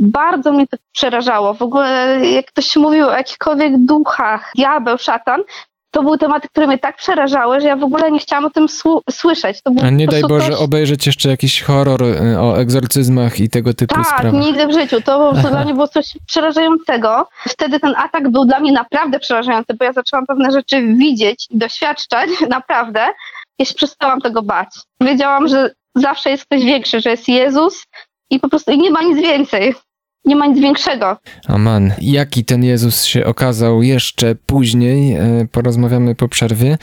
bardzo 0.00 0.52
mnie 0.52 0.66
to 0.66 0.76
przerażało. 0.92 1.54
W 1.54 1.62
ogóle 1.62 2.20
jak 2.26 2.46
ktoś 2.46 2.76
mówił 2.76 3.08
o 3.08 3.12
jakichkolwiek 3.12 3.72
duchach, 3.78 4.52
diabeł, 4.56 4.98
szatan, 4.98 5.42
to 5.90 6.02
były 6.02 6.18
tematy, 6.18 6.48
które 6.48 6.66
mnie 6.66 6.78
tak 6.78 6.96
przerażały, 6.96 7.60
że 7.60 7.68
ja 7.68 7.76
w 7.76 7.84
ogóle 7.84 8.10
nie 8.10 8.18
chciałam 8.18 8.44
o 8.44 8.50
tym 8.50 8.66
słyszeć. 9.10 9.58
A 9.82 9.90
nie 9.90 10.06
daj 10.06 10.22
Boże 10.22 10.50
coś... 10.50 10.60
obejrzeć 10.60 11.06
jeszcze 11.06 11.28
jakiś 11.28 11.62
horror 11.62 12.02
y, 12.02 12.40
o 12.40 12.58
egzorcyzmach 12.58 13.40
i 13.40 13.48
tego 13.48 13.74
typu 13.74 13.94
tak, 13.94 14.06
sprawach. 14.06 14.32
Tak, 14.32 14.42
nigdy 14.42 14.66
w 14.66 14.72
życiu. 14.72 15.00
To 15.00 15.32
dla 15.50 15.64
mnie 15.64 15.74
było 15.74 15.88
coś 15.88 16.16
przerażającego. 16.26 17.28
Wtedy 17.48 17.80
ten 17.80 17.94
atak 17.96 18.30
był 18.30 18.44
dla 18.44 18.60
mnie 18.60 18.72
naprawdę 18.72 19.20
przerażający, 19.20 19.74
bo 19.74 19.84
ja 19.84 19.92
zaczęłam 19.92 20.26
pewne 20.26 20.50
rzeczy 20.50 20.82
widzieć 20.82 21.46
i 21.50 21.58
doświadczać 21.58 22.30
naprawdę. 22.50 23.06
Ja 23.58 23.64
się 23.64 23.74
przestałam 23.74 24.20
tego 24.20 24.42
bać. 24.42 24.68
Wiedziałam, 25.00 25.48
że 25.48 25.70
zawsze 25.94 26.30
jest 26.30 26.44
ktoś 26.44 26.64
większy, 26.64 27.00
że 27.00 27.10
jest 27.10 27.28
Jezus 27.28 27.84
i 28.30 28.40
po 28.40 28.48
prostu 28.48 28.70
i 28.70 28.78
nie 28.78 28.90
ma 28.90 29.02
nic 29.02 29.18
więcej 29.18 29.74
nie 30.24 30.36
ma 30.36 30.46
nic 30.46 30.60
większego. 30.60 31.16
Aman. 31.46 31.92
Jaki 32.00 32.44
ten 32.44 32.64
Jezus 32.64 33.04
się 33.04 33.26
okazał 33.26 33.82
jeszcze 33.82 34.34
później, 34.34 35.14
e, 35.14 35.46
porozmawiamy 35.52 36.14
po 36.14 36.28
przerwie 36.28 36.78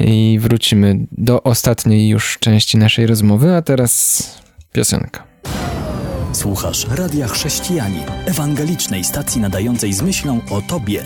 i 0.00 0.38
wrócimy 0.40 1.06
do 1.12 1.42
ostatniej 1.42 2.08
już 2.08 2.38
części 2.40 2.78
naszej 2.78 3.06
rozmowy, 3.06 3.56
a 3.56 3.62
teraz 3.62 4.22
piosenka. 4.72 5.24
Słuchasz 6.32 6.86
Radia 6.96 7.28
Chrześcijani, 7.28 8.00
ewangelicznej 8.26 9.04
stacji 9.04 9.40
nadającej 9.40 9.92
z 9.92 10.02
myślą 10.02 10.40
o 10.50 10.60
Tobie. 10.62 11.02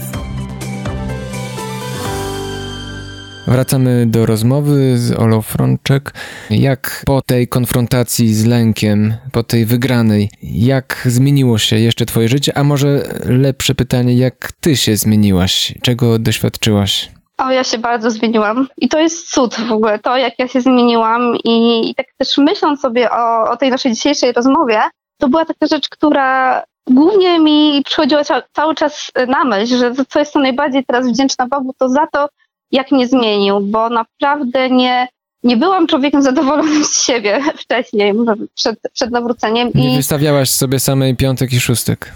Wracamy 3.55 4.07
do 4.07 4.27
rozmowy 4.27 4.99
z 4.99 5.13
Olą 5.13 5.43
Frączek. 5.43 6.13
Jak 6.51 7.03
po 7.07 7.23
tej 7.23 7.49
konfrontacji 7.49 8.35
z 8.35 8.47
lękiem, 8.47 9.15
po 9.33 9.43
tej 9.43 9.65
wygranej, 9.67 10.31
jak 10.43 11.03
zmieniło 11.05 11.59
się 11.59 11.77
jeszcze 11.77 12.07
twoje 12.07 12.29
życie? 12.29 12.59
A 12.59 12.65
może 12.65 13.03
lepsze 13.25 13.75
pytanie, 13.75 14.15
jak 14.15 14.53
ty 14.61 14.77
się 14.77 14.97
zmieniłaś? 14.97 15.75
Czego 15.83 16.19
doświadczyłaś? 16.19 17.11
O, 17.39 17.51
ja 17.51 17.65
się 17.65 17.79
bardzo 17.79 18.11
zmieniłam 18.11 18.69
i 18.79 18.89
to 18.89 18.99
jest 18.99 19.31
cud 19.31 19.55
w 19.55 19.73
ogóle, 19.73 19.99
to 19.99 20.17
jak 20.17 20.39
ja 20.39 20.49
się 20.49 20.61
zmieniłam 20.61 21.37
i, 21.45 21.91
i 21.91 21.95
tak 21.95 22.07
też 22.19 22.39
myśląc 22.39 22.81
sobie 22.81 23.11
o, 23.11 23.51
o 23.51 23.57
tej 23.57 23.71
naszej 23.71 23.93
dzisiejszej 23.93 24.33
rozmowie, 24.33 24.81
to 25.19 25.29
była 25.29 25.45
taka 25.45 25.67
rzecz, 25.67 25.89
która 25.89 26.63
głównie 26.91 27.39
mi 27.39 27.83
przychodziła 27.85 28.23
cały 28.53 28.75
czas 28.75 29.11
na 29.29 29.45
myśl, 29.45 29.77
że 29.77 29.93
co 30.09 30.19
jest 30.19 30.33
to 30.33 30.41
najbardziej 30.41 30.85
teraz 30.85 31.09
wdzięczna 31.09 31.47
Bogu, 31.47 31.75
to 31.79 31.89
za 31.89 32.07
to, 32.13 32.29
jak 32.71 32.93
mnie 32.93 33.07
zmienił, 33.09 33.61
bo 33.61 33.89
naprawdę 33.89 34.71
nie, 34.71 35.09
nie 35.45 35.57
byłam 35.57 35.87
człowiekiem 35.87 36.23
zadowolonym 36.23 36.85
z 36.85 37.05
siebie 37.05 37.41
wcześniej, 37.63 38.15
przed, 38.55 38.79
przed 38.93 39.11
nawróceniem. 39.11 39.71
Nie 39.75 39.93
I... 39.93 39.97
wystawiałaś 39.97 40.51
sobie 40.51 40.81
samej 40.81 41.17
piątek 41.17 41.53
i 41.53 41.61
szóstek. 41.61 42.13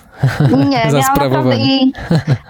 Nie, 0.68 0.90
za 0.90 0.98
naprawdę 0.98 1.56
i 1.56 1.92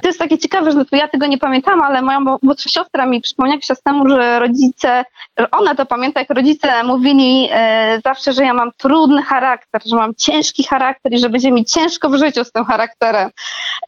to 0.03 0.09
jest 0.09 0.19
takie 0.19 0.39
ciekawe, 0.39 0.73
że 0.73 0.85
ja 0.93 1.09
tego 1.09 1.27
nie 1.27 1.39
pamiętam, 1.39 1.83
ale 1.83 2.03
moja 2.03 2.21
młodsza 2.43 2.71
siostra 2.71 3.07
mi 3.07 3.21
przypomniała 3.21 3.61
czas 3.61 3.83
temu, 3.83 4.09
że 4.09 4.39
rodzice, 4.41 5.05
że 5.39 5.51
ona 5.51 5.75
to 5.75 5.87
pamięta, 5.87 6.21
jak 6.21 6.31
rodzice 6.31 6.85
mówili 6.85 7.49
e, 7.53 8.01
zawsze, 8.05 8.33
że 8.33 8.45
ja 8.45 8.55
mam 8.55 8.71
trudny 8.77 9.23
charakter, 9.23 9.83
że 9.87 9.97
mam 9.97 10.15
ciężki 10.15 10.65
charakter 10.65 11.13
i 11.13 11.19
że 11.19 11.31
będzie 11.31 11.53
mi 11.53 11.65
ciężko 11.65 12.11
w 12.11 12.17
życiu 12.17 12.45
z 12.45 12.53
tym 12.53 12.65
charakterem. 12.65 13.31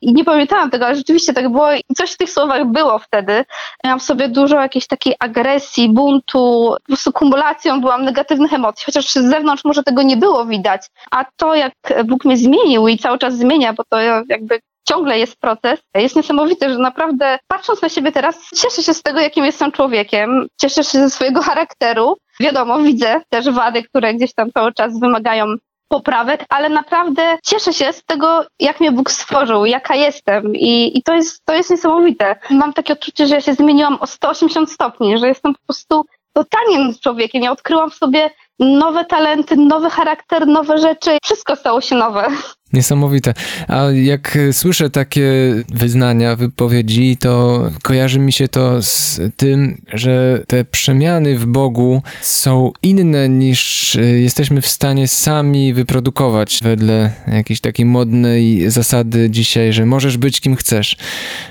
I 0.01 0.13
nie 0.13 0.25
pamiętałam 0.25 0.71
tego, 0.71 0.87
ale 0.87 0.97
rzeczywiście 0.97 1.33
tak 1.33 1.49
było 1.49 1.73
i 1.73 1.95
coś 1.97 2.13
w 2.13 2.17
tych 2.17 2.31
słowach 2.31 2.67
było 2.67 2.99
wtedy. 2.99 3.45
Miałam 3.85 4.01
w 4.01 4.03
sobie 4.03 4.29
dużo 4.29 4.61
jakiejś 4.61 4.87
takiej 4.87 5.15
agresji, 5.19 5.89
buntu, 5.89 6.75
po 6.81 6.87
prostu 6.87 7.13
kumulacją 7.13 7.81
byłam 7.81 8.05
negatywnych 8.05 8.53
emocji, 8.53 8.85
chociaż 8.87 9.11
z 9.11 9.31
zewnątrz 9.31 9.65
może 9.65 9.83
tego 9.83 10.03
nie 10.03 10.17
było 10.17 10.47
widać. 10.47 10.83
A 11.11 11.25
to, 11.37 11.55
jak 11.55 11.73
Bóg 12.05 12.25
mnie 12.25 12.37
zmienił 12.37 12.89
i 12.89 12.99
cały 12.99 13.19
czas 13.19 13.35
zmienia, 13.35 13.73
bo 13.73 13.83
to 13.89 14.01
jakby 14.29 14.61
ciągle 14.89 15.19
jest 15.19 15.37
proces. 15.37 15.81
Jest 15.95 16.17
niesamowite, 16.17 16.73
że 16.73 16.79
naprawdę 16.79 17.39
patrząc 17.49 17.83
na 17.83 17.89
siebie 17.89 18.13
teraz, 18.13 18.51
cieszę 18.55 18.83
się 18.83 18.95
z 18.95 19.03
tego, 19.03 19.21
jakim 19.21 19.45
jestem 19.45 19.73
człowiekiem, 19.73 20.47
cieszę 20.61 20.85
się 20.85 20.99
ze 20.99 21.11
swojego 21.11 21.43
charakteru. 21.43 22.17
Wiadomo, 22.41 22.79
widzę 22.79 23.21
też 23.29 23.51
wady, 23.51 23.83
które 23.83 24.15
gdzieś 24.15 24.35
tam 24.35 24.53
cały 24.53 24.73
czas 24.73 25.01
wymagają 25.01 25.47
poprawek, 25.89 26.45
ale 26.49 26.69
naprawdę 26.69 27.39
cieszę 27.45 27.73
się 27.73 27.93
z 27.93 28.05
tego, 28.05 28.47
jak 28.61 28.81
mnie 28.81 28.93
Bóg 28.93 29.11
stworzył, 29.11 29.67
jaka 29.67 29.95
jestem 29.95 30.57
i, 30.57 30.99
i 30.99 31.03
to, 31.03 31.15
jest, 31.15 31.45
to 31.45 31.55
jest 31.55 31.71
niesamowite. 31.71 32.37
Mam 32.51 32.73
takie 32.73 32.93
odczucie, 32.93 33.27
że 33.27 33.35
ja 33.35 33.41
się 33.41 33.55
zmieniłam 33.55 33.99
o 34.01 34.07
180 34.07 34.73
stopni, 34.73 35.19
że 35.19 35.29
jestem 35.29 35.55
po 35.55 35.61
prostu 35.67 36.05
totalnie 36.33 36.95
człowiekiem. 37.03 37.43
Ja 37.43 37.53
odkryłam 37.53 37.91
w 37.91 37.95
sobie 37.95 38.31
nowe 38.59 39.05
talenty, 39.05 39.57
nowy 39.57 39.91
charakter, 39.91 40.47
nowe 40.47 40.79
rzeczy. 40.79 41.19
Wszystko 41.25 41.57
stało 41.57 41.81
się 41.81 41.97
nowe. 41.97 42.27
Niesamowite. 42.73 43.35
A 43.69 43.83
jak 43.91 44.39
słyszę 44.53 44.91
takie 44.91 45.31
wyznania, 45.69 46.37
wypowiedzi, 46.37 47.17
to 47.17 47.63
kojarzy 47.83 48.19
mi 48.19 48.33
się 48.33 48.49
to 48.49 48.83
z 48.83 49.21
tym, 49.37 49.83
że 49.93 50.43
te 50.47 50.65
przemiany 50.65 51.39
w 51.39 51.47
Bogu 51.47 52.03
są 52.21 52.73
inne 52.83 53.29
niż 53.29 53.97
e, 53.97 54.03
jesteśmy 54.03 54.61
w 54.61 54.67
stanie 54.67 55.09
sami 55.09 55.75
wyprodukować 55.75 56.61
wedle 56.63 57.13
jakiejś 57.27 57.61
takiej 57.61 57.87
modnej 57.87 58.71
zasady 58.71 59.31
dzisiaj, 59.31 59.73
że 59.73 59.87
możesz 59.87 60.17
być 60.17 60.41
kim 60.41 60.57
chcesz. 60.57 60.97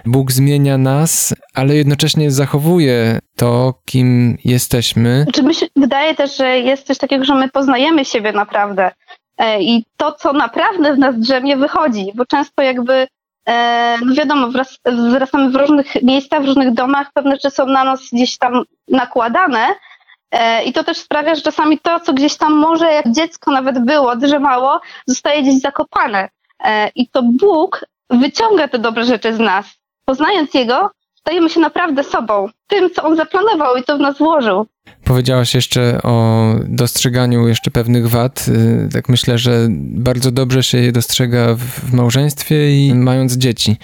Bóg 0.06 0.32
zmienia 0.32 0.78
nas, 0.78 1.34
ale 1.54 1.76
jednocześnie 1.76 2.32
zachowuje 2.32 3.20
to, 3.40 3.74
kim 3.86 4.38
jesteśmy. 4.46 5.26
Czy 5.34 5.44
mi 5.44 5.56
się 5.56 5.66
wydaje 5.76 6.16
też, 6.16 6.38
że 6.38 6.60
jest 6.60 6.88
coś 6.88 6.98
takiego, 6.98 7.26
że 7.26 7.36
my 7.36 7.50
poznajemy 7.50 8.06
siebie 8.06 8.32
naprawdę 8.32 8.92
E, 9.40 9.62
i 9.62 9.86
to, 9.98 10.12
co 10.12 10.34
naprawdę 10.34 10.94
w 10.94 11.00
nas 11.00 11.20
drzemie, 11.20 11.58
wychodzi, 11.58 12.12
bo 12.16 12.26
często 12.26 12.62
jakby, 12.62 13.08
e, 13.48 13.98
no 14.06 14.16
wiadomo, 14.16 14.48
wzrastamy 14.86 15.50
w 15.50 15.56
różnych 15.56 16.04
miejscach, 16.04 16.44
w 16.44 16.46
różnych 16.46 16.74
domach, 16.74 17.08
pewne 17.14 17.32
rzeczy 17.32 17.50
są 17.50 17.66
na 17.66 17.84
nas 17.84 18.02
gdzieś 18.14 18.38
tam 18.38 18.64
nakładane 18.88 19.68
e, 20.32 20.64
i 20.64 20.74
to 20.74 20.84
też 20.84 20.98
sprawia, 20.98 21.36
że 21.36 21.42
czasami 21.42 21.80
to, 21.80 22.00
co 22.00 22.14
gdzieś 22.14 22.38
tam 22.38 22.54
może 22.54 22.94
jak 22.94 23.12
dziecko 23.12 23.52
nawet 23.52 23.86
było, 23.86 24.16
drzemało, 24.16 24.82
zostaje 25.08 25.42
gdzieś 25.42 25.62
zakopane 25.62 26.30
i 26.96 27.08
to 27.08 27.24
Bóg 27.24 27.86
wyciąga 28.10 28.68
te 28.68 28.80
dobre 28.80 29.04
rzeczy 29.04 29.34
z 29.34 29.40
nas. 29.40 29.66
Poznając 30.06 30.54
Jego, 30.54 30.92
stajemy 31.16 31.50
się 31.50 31.60
naprawdę 31.60 32.04
sobą, 32.04 32.50
tym, 32.70 32.90
co 32.96 33.04
On 33.04 33.18
zaplanował 33.18 33.76
i 33.76 33.84
to 33.84 33.98
w 33.98 34.00
nas 34.00 34.18
włożył. 34.18 34.66
Powiedziałaś 35.04 35.56
jeszcze 35.56 36.02
o 36.04 36.46
dostrzeganiu 36.68 37.48
jeszcze 37.48 37.72
pewnych 37.72 38.10
wad. 38.10 38.46
Y, 38.48 38.90
tak 38.94 39.10
myślę, 39.10 39.38
że 39.38 39.68
bardzo 39.80 40.32
dobrze 40.32 40.64
się 40.64 40.78
je 40.78 40.92
dostrzega 40.92 41.56
w 41.56 41.94
małżeństwie 41.94 42.88
i 42.88 42.96
mając 42.96 43.34
dzieci. 43.34 43.78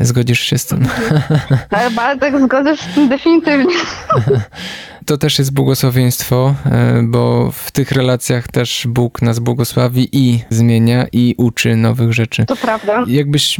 Zgodzisz 0.00 0.40
się 0.40 0.58
z 0.58 0.66
tym? 0.66 0.88
Tak, 1.70 1.92
bardzo 1.92 2.40
zgodzę 2.40 2.76
z 2.76 2.94
tym 2.94 3.08
definitywnie. 3.08 3.74
To 5.08 5.18
też 5.18 5.38
jest 5.38 5.52
błogosławieństwo, 5.52 6.54
e, 6.66 7.02
bo 7.02 7.50
w 7.52 7.70
tych 7.70 7.92
relacjach 7.92 8.48
też 8.48 8.86
Bóg 8.88 9.22
nas 9.22 9.38
błogosławi 9.38 10.08
i 10.12 10.40
zmienia 10.50 11.06
i 11.12 11.34
uczy 11.38 11.76
nowych 11.76 12.12
rzeczy. 12.12 12.46
To 12.46 12.56
prawda. 12.56 13.04
Jakbyś 13.06 13.56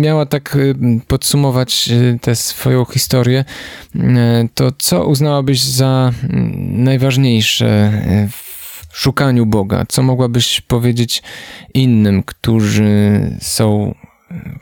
miała 0.00 0.26
tak 0.26 0.56
y, 0.56 0.74
podsumować 1.08 1.88
y, 1.92 2.18
tę 2.22 2.36
swoją 2.36 2.84
historię, 2.84 3.44
to 4.54 4.72
co 4.78 5.06
uznałabyś 5.06 5.62
za 5.62 6.12
najważniejsze 6.58 7.66
e, 7.66 8.28
w 8.90 8.98
szukaniu 8.98 9.46
Boga? 9.46 9.84
Co 9.88 10.02
mogłabyś 10.02 10.60
powiedzieć 10.60 11.22
innym, 11.74 12.22
którzy 12.22 13.20
są 13.40 13.94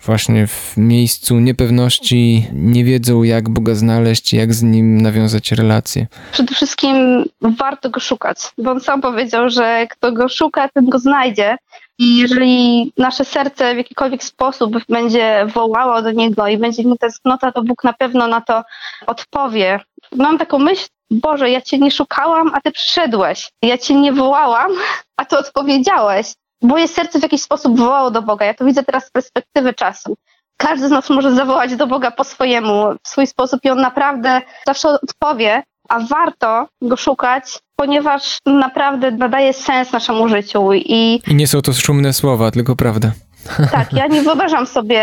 właśnie 0.05 0.47
w 0.47 0.77
miejscu 0.77 1.39
niepewności, 1.39 2.47
nie 2.53 2.85
wiedzą 2.85 3.23
jak 3.23 3.49
Boga 3.49 3.75
znaleźć, 3.75 4.33
jak 4.33 4.55
z 4.55 4.63
Nim 4.63 5.03
nawiązać 5.03 5.53
relacje? 5.53 6.07
Przede 6.33 6.55
wszystkim 6.55 7.25
warto 7.41 7.91
Go 7.91 8.01
szukać, 8.01 8.39
bo 8.59 8.71
On 8.71 8.81
sam 8.81 9.01
powiedział, 9.01 9.51
że 9.51 9.87
kto 9.91 10.13
Go 10.13 10.29
szuka, 10.29 10.69
ten 10.69 10.89
Go 10.89 10.99
znajdzie. 10.99 11.57
I 11.99 12.17
jeżeli 12.17 12.93
nasze 12.99 13.25
serce 13.25 13.75
w 13.75 13.77
jakikolwiek 13.77 14.25
sposób 14.25 14.77
będzie 14.89 15.47
wołało 15.55 16.03
do 16.03 16.13
Niego 16.13 16.49
i 16.49 16.59
będzie 16.59 16.85
nim 16.85 16.97
tęsknota, 16.99 17.53
to 17.53 17.63
Bóg 17.63 17.85
na 17.85 17.93
pewno 17.93 18.29
na 18.29 18.41
to 18.41 18.63
odpowie. 19.07 19.81
Mam 20.17 20.39
taką 20.39 20.59
myśl, 20.59 20.87
Boże, 21.11 21.51
ja 21.51 21.61
Cię 21.61 21.79
nie 21.79 21.91
szukałam, 21.91 22.51
a 22.55 22.61
Ty 22.61 22.73
przyszedłeś. 22.73 23.51
Ja 23.63 23.79
Cię 23.79 23.95
nie 23.95 24.13
wołałam, 24.13 24.73
a 25.17 25.25
Ty 25.25 25.39
odpowiedziałeś. 25.39 26.27
Moje 26.63 26.89
serce 26.89 27.19
w 27.19 27.23
jakiś 27.23 27.43
sposób 27.43 27.79
wołało 27.79 28.11
do 28.11 28.23
Boga. 28.23 28.47
Ja 28.47 28.55
to 28.55 28.65
widzę 28.65 28.83
teraz 28.83 29.07
z 29.07 29.11
perspektywy 29.11 29.75
czasu. 29.75 30.17
Każdy 30.57 30.89
z 30.89 30.91
nas 30.91 31.11
może 31.11 31.35
zawołać 31.35 31.77
do 31.77 31.87
Boga 31.87 32.11
po 32.11 32.25
swojemu, 32.25 32.87
w 33.03 33.09
swój 33.09 33.27
sposób 33.27 33.61
i 33.65 33.71
On 33.71 33.81
naprawdę 33.81 34.43
zawsze 34.67 34.89
odpowie, 34.89 35.63
a 35.89 36.01
warto 36.01 36.69
Go 36.83 36.97
szukać, 36.97 37.59
ponieważ 37.77 38.39
naprawdę 38.47 39.11
nadaje 39.11 39.53
sens 39.53 39.93
naszemu 39.93 40.29
życiu. 40.29 40.73
I, 40.73 41.23
I 41.27 41.35
nie 41.35 41.47
są 41.47 41.63
to 41.63 41.73
szumne 41.73 42.13
słowa, 42.13 42.51
tylko 42.51 42.77
prawda. 42.77 43.13
Tak, 43.73 43.93
ja 43.93 44.07
nie 44.07 44.23
wyobrażam 44.23 44.67
sobie, 44.67 45.03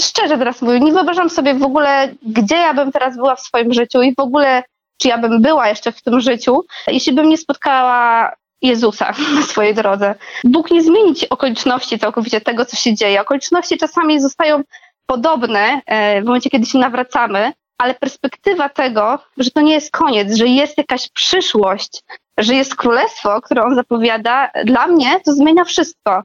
szczerze 0.00 0.38
teraz 0.38 0.62
mówię, 0.62 0.80
nie 0.80 0.92
wyobrażam 0.92 1.30
sobie 1.30 1.54
w 1.54 1.62
ogóle, 1.62 2.14
gdzie 2.22 2.56
ja 2.56 2.74
bym 2.74 2.92
teraz 2.92 3.16
była 3.16 3.36
w 3.36 3.40
swoim 3.40 3.72
życiu 3.72 4.02
i 4.02 4.14
w 4.14 4.20
ogóle, 4.20 4.62
czy 4.96 5.08
ja 5.08 5.18
bym 5.18 5.42
była 5.42 5.68
jeszcze 5.68 5.92
w 5.92 6.02
tym 6.02 6.20
życiu, 6.20 6.64
jeśli 6.86 7.12
bym 7.12 7.28
nie 7.28 7.38
spotkała 7.38 8.32
Jezusa 8.62 9.14
na 9.36 9.42
swojej 9.42 9.74
drodze. 9.74 10.14
Bóg 10.44 10.70
nie 10.70 10.82
zmieni 10.82 11.14
ci 11.14 11.28
okoliczności 11.28 11.98
całkowicie 11.98 12.40
tego, 12.40 12.64
co 12.64 12.76
się 12.76 12.94
dzieje. 12.94 13.20
Okoliczności 13.20 13.78
czasami 13.78 14.20
zostają 14.20 14.62
podobne 15.06 15.80
e, 15.86 16.22
w 16.22 16.24
momencie, 16.24 16.50
kiedy 16.50 16.66
się 16.66 16.78
nawracamy, 16.78 17.52
ale 17.78 17.94
perspektywa 17.94 18.68
tego, 18.68 19.18
że 19.36 19.50
to 19.50 19.60
nie 19.60 19.72
jest 19.72 19.90
koniec, 19.90 20.34
że 20.34 20.46
jest 20.46 20.78
jakaś 20.78 21.08
przyszłość, 21.08 22.02
że 22.38 22.54
jest 22.54 22.76
królestwo, 22.76 23.40
które 23.40 23.62
on 23.62 23.74
zapowiada, 23.74 24.50
dla 24.64 24.86
mnie 24.86 25.20
to 25.24 25.32
zmienia 25.32 25.64
wszystko. 25.64 26.22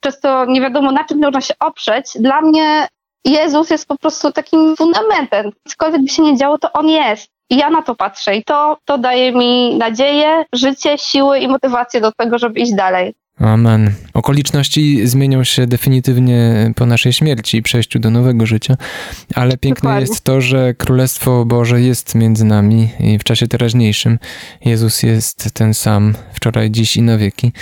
Często 0.00 0.44
nie 0.44 0.60
wiadomo, 0.60 0.92
na 0.92 1.04
czym 1.04 1.18
można 1.18 1.40
się 1.40 1.54
oprzeć. 1.60 2.06
Dla 2.14 2.40
mnie 2.40 2.88
Jezus 3.24 3.70
jest 3.70 3.88
po 3.88 3.98
prostu 3.98 4.32
takim 4.32 4.76
fundamentem. 4.76 5.50
Cokolwiek 5.68 6.02
by 6.02 6.08
się 6.08 6.22
nie 6.22 6.36
działo, 6.36 6.58
to 6.58 6.72
On 6.72 6.88
jest. 6.88 7.33
I 7.50 7.56
ja 7.56 7.70
na 7.70 7.82
to 7.82 7.94
patrzę 7.94 8.36
i 8.36 8.44
to, 8.44 8.78
to 8.84 8.98
daje 8.98 9.32
mi 9.32 9.78
nadzieję, 9.78 10.44
życie, 10.52 10.98
siły 10.98 11.38
i 11.38 11.48
motywację 11.48 12.00
do 12.00 12.12
tego, 12.12 12.38
żeby 12.38 12.60
iść 12.60 12.74
dalej. 12.74 13.14
Amen. 13.38 13.90
Okoliczności 14.14 15.06
zmienią 15.06 15.44
się 15.44 15.66
definitywnie 15.66 16.72
po 16.76 16.86
naszej 16.86 17.12
śmierci 17.12 17.56
i 17.56 17.62
przejściu 17.62 17.98
do 17.98 18.10
nowego 18.10 18.46
życia, 18.46 18.76
ale 19.34 19.56
piękne 19.56 19.80
Dokładnie. 19.80 20.00
jest 20.00 20.24
to, 20.24 20.40
że 20.40 20.74
Królestwo 20.74 21.44
Boże 21.44 21.80
jest 21.80 22.14
między 22.14 22.44
nami 22.44 22.88
i 23.00 23.18
w 23.18 23.24
czasie 23.24 23.46
teraźniejszym 23.46 24.18
Jezus 24.64 25.02
jest 25.02 25.54
ten 25.54 25.74
sam 25.74 26.14
wczoraj, 26.32 26.70
dziś 26.70 26.96
i 26.96 27.02
na 27.02 27.18
wieki. 27.18 27.52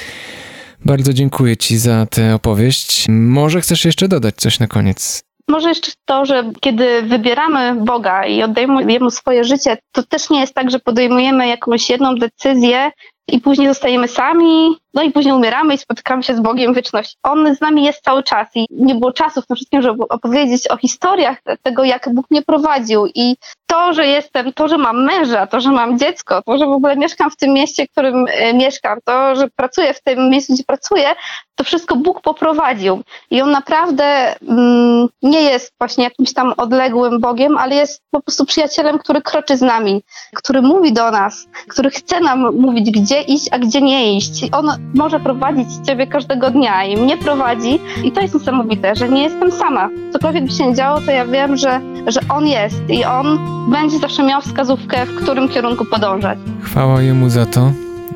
Bardzo 0.85 1.13
dziękuję 1.13 1.57
Ci 1.57 1.79
za 1.79 2.07
tę 2.07 2.35
opowieść. 2.35 3.07
Może 3.09 3.61
chcesz 3.61 3.85
jeszcze 3.85 4.09
dodać 4.09 4.35
coś 4.37 4.59
na 4.59 4.67
koniec? 4.67 5.25
Może 5.49 5.69
jeszcze 5.69 5.93
to, 6.05 6.27
że 6.27 6.51
kiedy 6.61 7.03
wybieramy 7.03 7.75
Boga 7.75 8.27
i 8.27 8.43
oddajemy 8.43 8.93
Jemu 8.93 9.11
swoje 9.11 9.45
życie, 9.45 9.79
to 9.93 10.03
też 10.03 10.31
nie 10.31 10.41
jest 10.41 10.55
tak, 10.55 10.71
że 10.71 10.79
podejmujemy 10.79 11.49
jakąś 11.49 11.91
jedną 11.91 12.15
decyzję 12.15 12.93
i 13.29 13.41
później 13.41 13.69
zostajemy 13.69 14.09
sami, 14.09 14.77
no 14.95 15.03
i 15.03 15.11
później 15.11 15.35
umieramy 15.35 15.75
i 15.75 15.79
spotykamy 15.79 16.23
się 16.23 16.35
z 16.35 16.41
Bogiem 16.41 16.75
wieczności. 16.75 17.17
On 17.23 17.55
z 17.55 17.61
nami 17.61 17.85
jest 17.85 18.05
cały 18.05 18.23
czas 18.23 18.49
i 18.55 18.67
nie 18.71 18.95
było 18.95 19.13
czasu 19.13 19.43
w 19.43 19.47
tym 19.47 19.57
wszystkim, 19.57 19.83
żeby 19.83 20.09
opowiedzieć 20.09 20.69
o 20.69 20.77
historiach 20.77 21.39
tego, 21.63 21.85
jak 21.85 22.15
Bóg 22.15 22.27
mnie 22.31 22.43
prowadził 22.43 23.07
i 23.15 23.37
to, 23.67 23.93
że 23.93 24.07
jestem, 24.07 24.53
to, 24.53 24.69
że 24.69 24.79
mam 24.79 25.05
męża, 25.05 25.47
to, 25.47 25.61
że 25.61 25.71
mam 25.71 25.99
dziecko, 25.99 26.43
to, 26.43 26.59
że 26.59 26.67
w 26.67 26.71
ogóle 26.71 26.97
mieszkam 26.97 27.31
w 27.31 27.37
tym 27.37 27.53
mieście, 27.53 27.87
w 27.87 27.91
którym 27.91 28.27
e, 28.29 28.55
mieszkam, 28.55 28.99
to, 29.05 29.37
że 29.37 29.49
pracuję 29.57 29.95
w 29.95 30.03
tym 30.03 30.31
miejscu, 30.31 30.55
gdzie 30.55 30.65
pracuję, 30.65 31.15
to 31.55 31.65
wszystko 31.65 31.97
Bóg 31.97 32.21
poprowadził. 32.21 33.03
I 33.31 33.43
On 33.43 33.51
naprawdę 33.51 34.35
mm, 34.43 35.09
nie 35.23 35.43
jest 35.43 35.73
właśnie 35.79 36.05
jakimś 36.05 36.33
tam 36.33 36.55
odległym 36.57 37.21
Bogiem, 37.21 37.59
ale 37.59 37.75
jest 37.75 38.03
po 38.11 38.23
prostu 38.23 38.45
przyjacielem, 38.45 38.99
który 38.99 39.23
kroczy 39.23 39.57
z 39.57 39.63
nami, 39.63 40.03
który 40.35 40.63
mówi 40.63 40.93
do 40.93 41.11
nas, 41.11 41.47
który 41.69 41.91
chce 41.91 42.21
nam 42.21 42.57
mówić, 42.57 42.91
gdzie 42.91 43.23
iść, 43.23 43.49
a 43.51 43.59
gdzie 43.59 43.81
nie 43.81 44.17
iść. 44.17 44.49
On 44.53 44.71
może 44.95 45.21
prowadzić 45.21 45.69
Ciebie 45.87 46.07
każdego 46.07 46.51
dnia 46.51 46.85
i 46.85 46.97
mnie 46.97 47.17
prowadzi. 47.17 47.79
I 48.05 48.13
to 48.13 48.21
jest 48.21 48.35
niesamowite, 48.35 48.95
że 48.95 49.09
nie 49.09 49.23
jestem 49.23 49.53
sama. 49.53 49.89
Cokolwiek 50.13 50.45
by 50.45 50.51
się 50.51 50.67
nie 50.67 50.75
działo, 50.75 51.01
to 51.01 51.11
ja 51.11 51.27
wiem, 51.27 51.57
że, 51.57 51.81
że 52.07 52.21
On 52.29 52.47
jest 52.47 52.83
i 52.89 53.05
On 53.05 53.39
będzie 53.71 53.99
zawsze 53.99 54.23
miał 54.23 54.41
wskazówkę, 54.41 55.07
w 55.07 55.15
którym 55.15 55.49
kierunku 55.49 55.85
podążać. 55.85 56.39
Chwała 56.63 57.03
Jemu 57.03 57.29
za 57.29 57.47
to. 57.47 57.73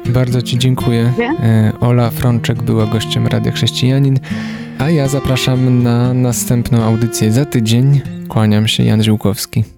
Bardzo 0.07 0.43
Ci 0.43 0.59
dziękuję. 0.59 1.13
E, 1.43 1.73
Ola 1.81 2.11
Frączek 2.11 2.63
była 2.63 2.87
gościem 2.87 3.27
Radia 3.27 3.53
Chrześcijanin, 3.53 4.19
a 4.79 4.91
ja 4.91 5.09
zapraszam 5.09 5.83
na 5.83 6.15
następną 6.15 6.83
audycję 6.83 7.33
za 7.33 7.45
tydzień. 7.45 8.01
Kłaniam 8.29 8.69
się, 8.69 8.83
Jan 8.83 9.03
Ziłkowski. 9.03 9.76